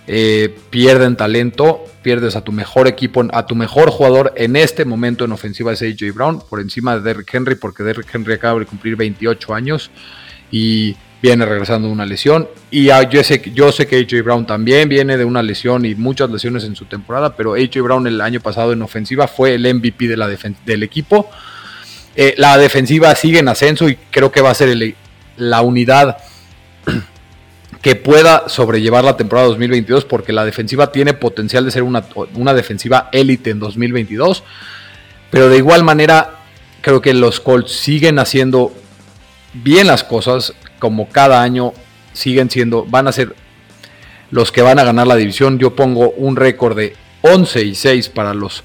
[0.07, 5.23] eh, pierden talento, pierdes a tu mejor equipo, a tu mejor jugador en este momento
[5.23, 8.65] en ofensiva es AJ Brown, por encima de Derrick Henry, porque Derrick Henry acaba de
[8.65, 9.91] cumplir 28 años
[10.49, 12.47] y viene regresando de una lesión.
[12.71, 16.29] Y yo, sé, yo sé que AJ Brown también viene de una lesión y muchas
[16.29, 20.07] lesiones en su temporada, pero AJ Brown el año pasado en ofensiva fue el MVP
[20.07, 21.29] de la del equipo.
[22.15, 24.95] Eh, la defensiva sigue en ascenso y creo que va a ser
[25.37, 26.17] la unidad
[27.81, 32.03] que pueda sobrellevar la temporada 2022 porque la defensiva tiene potencial de ser una,
[32.33, 34.43] una defensiva élite en 2022.
[35.29, 36.31] Pero de igual manera,
[36.81, 38.73] creo que los Colts siguen haciendo
[39.53, 41.73] bien las cosas, como cada año
[42.11, 43.35] siguen siendo, van a ser
[44.31, 45.59] los que van a ganar la división.
[45.59, 48.63] Yo pongo un récord de 11 y 6 para los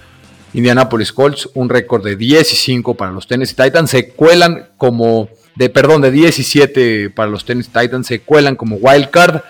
[0.54, 3.90] Indianapolis Colts, un récord de 10 y 5 para los Tennessee Titans.
[3.90, 9.10] Se cuelan como de perdón, de 17 para los Tennessee Titans, se cuelan como wild
[9.10, 9.42] card.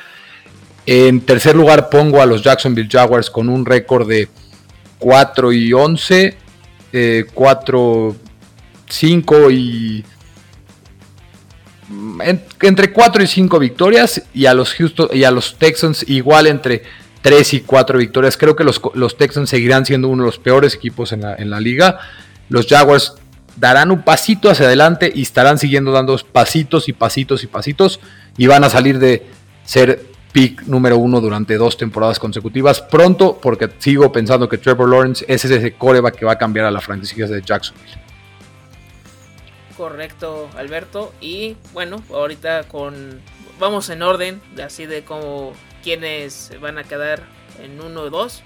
[0.87, 4.29] En tercer lugar pongo a los Jacksonville Jaguars con un récord de
[4.99, 6.37] 4 y 11,
[7.33, 8.17] 4,
[8.89, 10.05] 5 y...
[12.61, 16.83] entre 4 y 5 victorias y a los Houston y a los Texans igual entre
[17.23, 18.37] 3 y 4 victorias.
[18.37, 21.51] Creo que los, los Texans seguirán siendo uno de los peores equipos en la, en
[21.51, 21.99] la liga.
[22.49, 23.15] Los Jaguars
[23.57, 28.01] darán un pasito hacia adelante y estarán siguiendo dando pasitos y pasitos y pasitos
[28.37, 29.27] y van a salir de
[29.65, 35.25] ser pick número uno durante dos temporadas consecutivas pronto porque sigo pensando que Trevor Lawrence
[35.29, 38.07] es ese coreback que va a cambiar a la franquicia de Jacksonville.
[39.77, 41.13] Correcto, Alberto.
[41.21, 43.21] Y bueno, ahorita con
[43.59, 45.53] vamos en orden, así de como
[45.83, 47.23] quienes van a quedar
[47.63, 48.43] en uno o dos.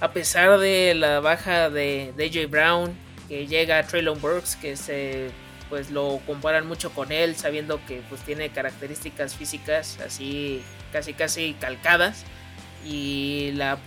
[0.00, 2.94] A pesar de la baja de DJ Brown,
[3.28, 5.30] que llega Traylon Burks, que se
[5.68, 10.62] pues lo comparan mucho con él, sabiendo que pues tiene características físicas así
[10.92, 12.24] casi casi calcadas
[12.88, 13.78] y la,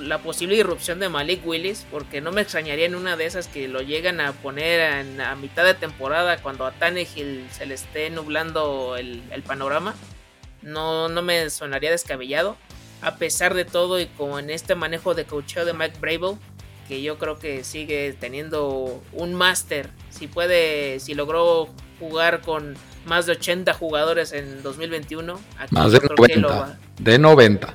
[0.00, 3.66] la, posible irrupción de Malik Willis, porque no me extrañaría en una de esas que
[3.66, 8.96] lo llegan a poner a mitad de temporada cuando a Tannehill se le esté nublando
[8.96, 9.94] el, panorama.
[10.62, 12.56] No, no me sonaría descabellado.
[13.02, 16.38] A pesar de todo y como en este manejo de coacheo de Mike Brable,
[16.86, 19.90] que yo creo que sigue teniendo un máster.
[20.10, 25.40] Si puede, si logró jugar con más de 80 jugadores en 2021.
[25.70, 26.78] más de 90.
[26.98, 27.74] De 90.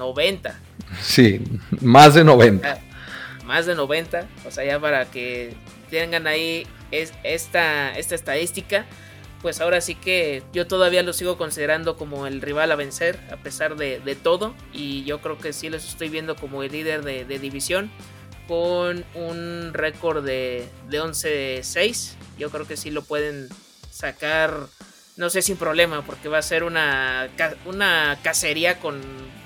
[0.00, 0.58] 90.
[1.02, 1.40] Sí,
[1.80, 2.68] más de 90.
[2.68, 4.26] Ah, más de 90.
[4.46, 5.54] O sea, ya para que
[5.90, 8.86] tengan ahí es, esta, esta estadística
[9.42, 13.36] pues ahora sí que yo todavía lo sigo considerando como el rival a vencer a
[13.36, 17.38] pesar de, todo y yo creo que sí los estoy viendo como el líder de,
[17.38, 17.90] división
[18.46, 23.48] con un récord de, de 11-6 yo creo que sí lo pueden
[23.90, 24.66] sacar
[25.20, 27.28] no sé sin problema porque va a ser una,
[27.66, 29.02] una cacería con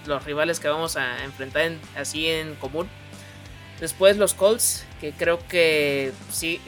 [0.06, 2.88] los rivales que vamos a enfrentar así en común.
[3.80, 6.60] Después los Colts que creo que sí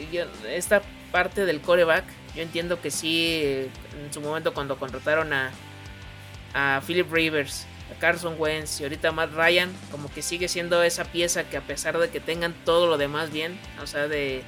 [0.49, 0.83] esta
[1.13, 2.05] parte del coreback
[2.35, 5.53] yo entiendo que sí, en su momento cuando contrataron a,
[6.53, 11.05] a Philip Rivers, a Carson Wentz y ahorita Matt Ryan, como que sigue siendo esa
[11.05, 14.43] pieza que a pesar de que tengan todo lo demás bien, o sea, de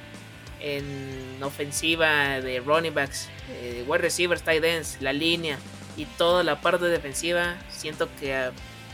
[0.59, 5.57] en ofensiva, de running backs, de wide receivers, tight ends, la línea
[5.97, 8.51] y toda la parte defensiva, siento que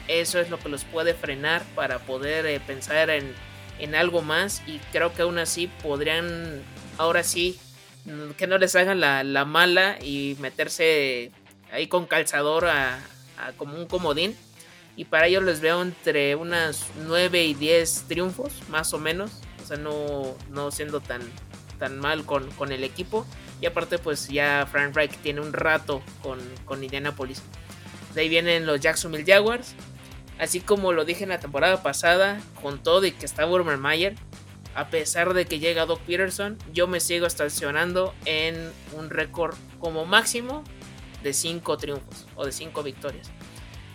[0.07, 3.33] eso es lo que los puede frenar para poder eh, pensar en,
[3.79, 6.61] en algo más y creo que aún así podrían,
[6.97, 7.59] ahora sí,
[8.37, 11.31] que no les hagan la, mala y meterse
[11.71, 12.99] ahí con calzador a,
[13.57, 14.35] como un comodín.
[14.97, 19.41] Y para ello les veo entre unas 9 y 10 triunfos, más o menos.
[19.61, 21.21] O sea, no, no siendo tan,
[21.77, 23.25] tan mal con, con el equipo.
[23.61, 27.41] Y aparte, pues ya Frank Reich tiene un rato con, con Indianapolis.
[28.13, 29.75] De ahí vienen los Jacksonville Jaguars.
[30.39, 34.15] Así como lo dije en la temporada pasada, con todo y que está Urban Mayer,
[34.75, 40.05] a pesar de que llega Doc Peterson, yo me sigo estacionando en un récord como
[40.05, 40.63] máximo
[41.23, 43.31] de 5 triunfos o de 5 victorias.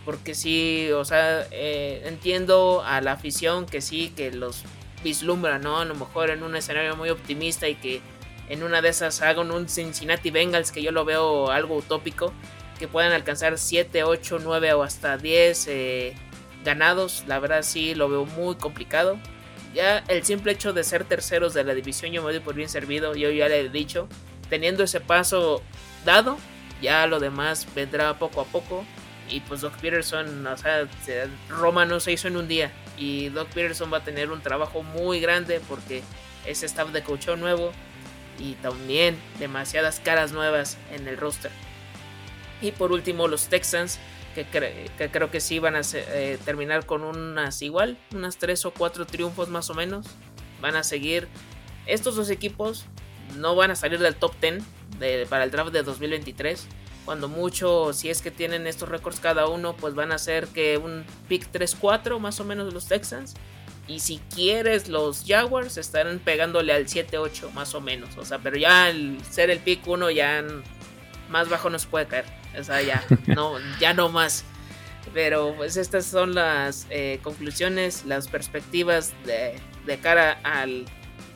[0.07, 4.65] Porque sí, o sea, eh, entiendo a la afición que sí, que los
[5.03, 5.79] vislumbra, ¿no?
[5.79, 8.01] A lo mejor en un escenario muy optimista y que
[8.49, 12.33] en una de esas hagan un Cincinnati Bengals que yo lo veo algo utópico,
[12.79, 16.15] que puedan alcanzar 7, 8, 9 o hasta 10 eh,
[16.65, 19.19] ganados, la verdad sí lo veo muy complicado.
[19.75, 22.69] Ya el simple hecho de ser terceros de la división yo me doy por bien
[22.69, 24.09] servido, yo ya le he dicho,
[24.49, 25.63] teniendo ese paso
[26.05, 26.37] dado,
[26.83, 28.85] ya lo demás vendrá poco a poco.
[29.29, 30.89] Y pues Doc Peterson, o sea,
[31.49, 32.73] Roma no se hizo en un día.
[33.01, 36.03] Y Doc Peterson va a tener un trabajo muy grande porque
[36.47, 37.73] ese staff de coach nuevo
[38.39, 41.51] y también demasiadas caras nuevas en el roster.
[42.61, 43.99] Y por último, los Texans,
[44.35, 44.45] que,
[45.11, 49.49] creo que sí van a eh, terminar con unas igual, unas 3 o 4 triunfos
[49.49, 50.07] más o menos.
[50.61, 51.27] Van a seguir.
[51.87, 52.85] Estos dos equipos
[53.39, 56.67] no van a salir del top 10 para el draft de 2023.
[57.05, 60.77] Cuando mucho, si es que tienen estos récords cada uno, pues van a ser que
[60.79, 63.35] un pick 3-4 más o menos los Texans.
[63.89, 68.17] Y si quieres, los Jaguars estarán pegándole al 7-8 más o menos.
[68.17, 70.45] O sea, pero ya el ser el pick 1 ya
[71.29, 72.27] más bajo no se puede caer.
[72.59, 74.45] O sea, ya no, ya no más.
[75.13, 80.85] Pero pues estas son las eh, conclusiones, las perspectivas de, de cara al,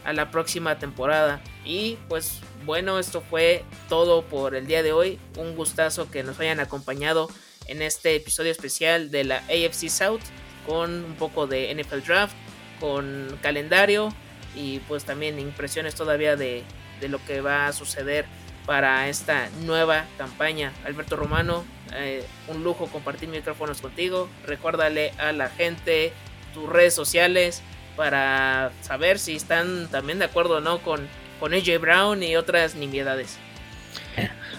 [0.04, 1.40] a la próxima temporada.
[1.64, 5.18] Y pues bueno, esto fue todo por el día de hoy.
[5.36, 7.28] Un gustazo que nos hayan acompañado
[7.66, 10.22] en este episodio especial de la AFC South
[10.66, 12.34] con un poco de NFL Draft,
[12.80, 14.12] con calendario
[14.54, 16.62] y pues también impresiones todavía de,
[17.08, 18.24] lo que va a suceder
[18.64, 20.72] para esta nueva campaña.
[20.86, 24.28] Alberto Romano, eh, un lujo compartir micrófonos contigo.
[24.46, 26.12] Recuérdale a la gente
[26.54, 27.62] tus redes sociales
[27.94, 31.06] para saber si están también de acuerdo o no con,
[31.40, 33.38] con AJ Brown y otras nimiedades.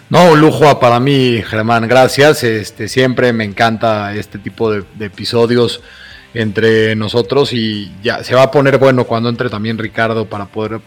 [0.09, 2.43] No, lujo para mí, Germán, gracias.
[2.43, 5.81] Este, siempre me encanta este tipo de, episodios
[6.35, 10.81] entre nosotros y ya se va a poner bueno cuando entre también Ricardo para poder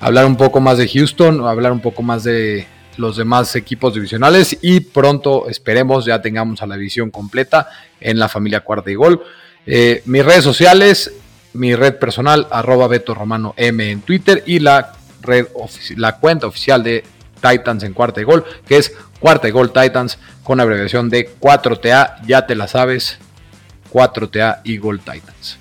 [0.00, 4.58] hablar un poco más de Houston, hablar un poco más de los demás equipos divisionales
[4.60, 7.68] y pronto esperemos ya tengamos a la división completa
[8.00, 9.22] en la familia Cuarta y Gol.
[9.64, 11.12] Eh, mis redes sociales,
[11.54, 14.92] mi red personal, arroba Beto Romano M en Twitter y la
[15.24, 15.46] red
[15.96, 17.04] la cuenta oficial de
[17.40, 22.24] Titans en cuarta y gol, que es cuarta y gol Titans con abreviación de 4TA,
[22.26, 23.18] ya te la sabes,
[23.92, 25.58] 4TA y Gol Titans.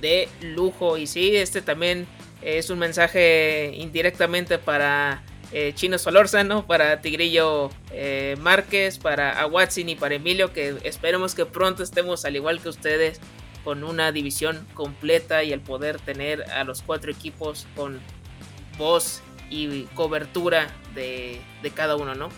[0.00, 2.06] De lujo, y sí, este también
[2.40, 5.22] es un mensaje indirectamente para
[5.52, 11.46] eh, Chino Solórzano, para Tigrillo eh, Márquez, para Aguatzin y para Emilio, que esperemos que
[11.46, 13.20] pronto estemos al igual que ustedes
[13.64, 18.00] con una división completa y el poder tener a los cuatro equipos con
[18.78, 21.40] voz y cobertura de,
[21.74, 22.28] cada uno, ¿no?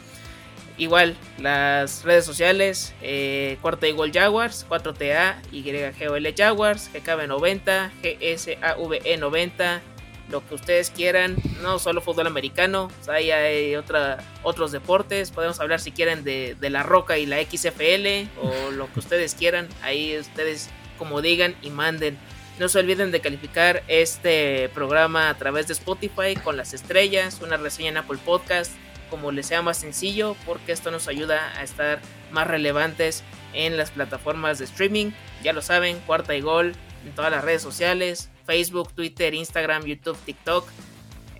[0.77, 9.83] Igual, las redes sociales, eh, y Gol Jaguars, 4TA, YGOL Jaguars, GKB90, GSAVE 90,
[10.31, 15.81] lo que ustedes quieran, no solo fútbol americano, ahí hay otra, otros deportes, podemos hablar
[15.81, 20.18] si quieren de, de la Roca y la XFL o lo que ustedes quieran, ahí
[20.18, 22.18] ustedes como digan y manden.
[22.59, 27.57] No se olviden de calificar este programa a través de Spotify con las estrellas, una
[27.57, 28.72] reseña en Apple Podcast,
[29.11, 33.24] como les sea más sencillo, porque esto nos ayuda a estar más relevantes
[33.55, 35.11] en las plataformas de streaming.
[35.42, 36.74] Ya lo saben, cuarta y gol
[37.05, 40.68] en todas las redes sociales, Facebook, Twitter, Instagram, YouTube, TikTok.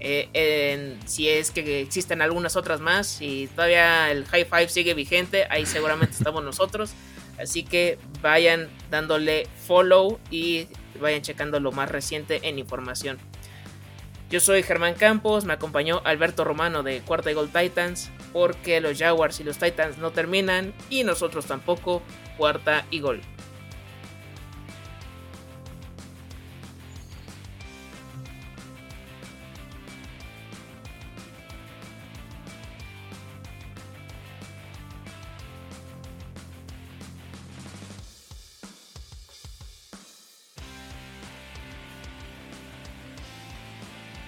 [0.01, 5.47] Eh, si es que existen algunas otras más y todavía el High Five sigue vigente,
[5.49, 6.93] ahí seguramente estamos nosotros.
[7.39, 10.69] Así que vayan dándole follow y
[11.01, 13.19] vayan checando lo más reciente en información.
[14.31, 18.99] Yo soy Germán Campos, me acompañó Alberto Romano de Cuarta y Gol Titans, porque los
[18.99, 22.03] Jaguars y los Titans no terminan y nosotros tampoco,
[22.37, 23.21] Cuarta y Gol.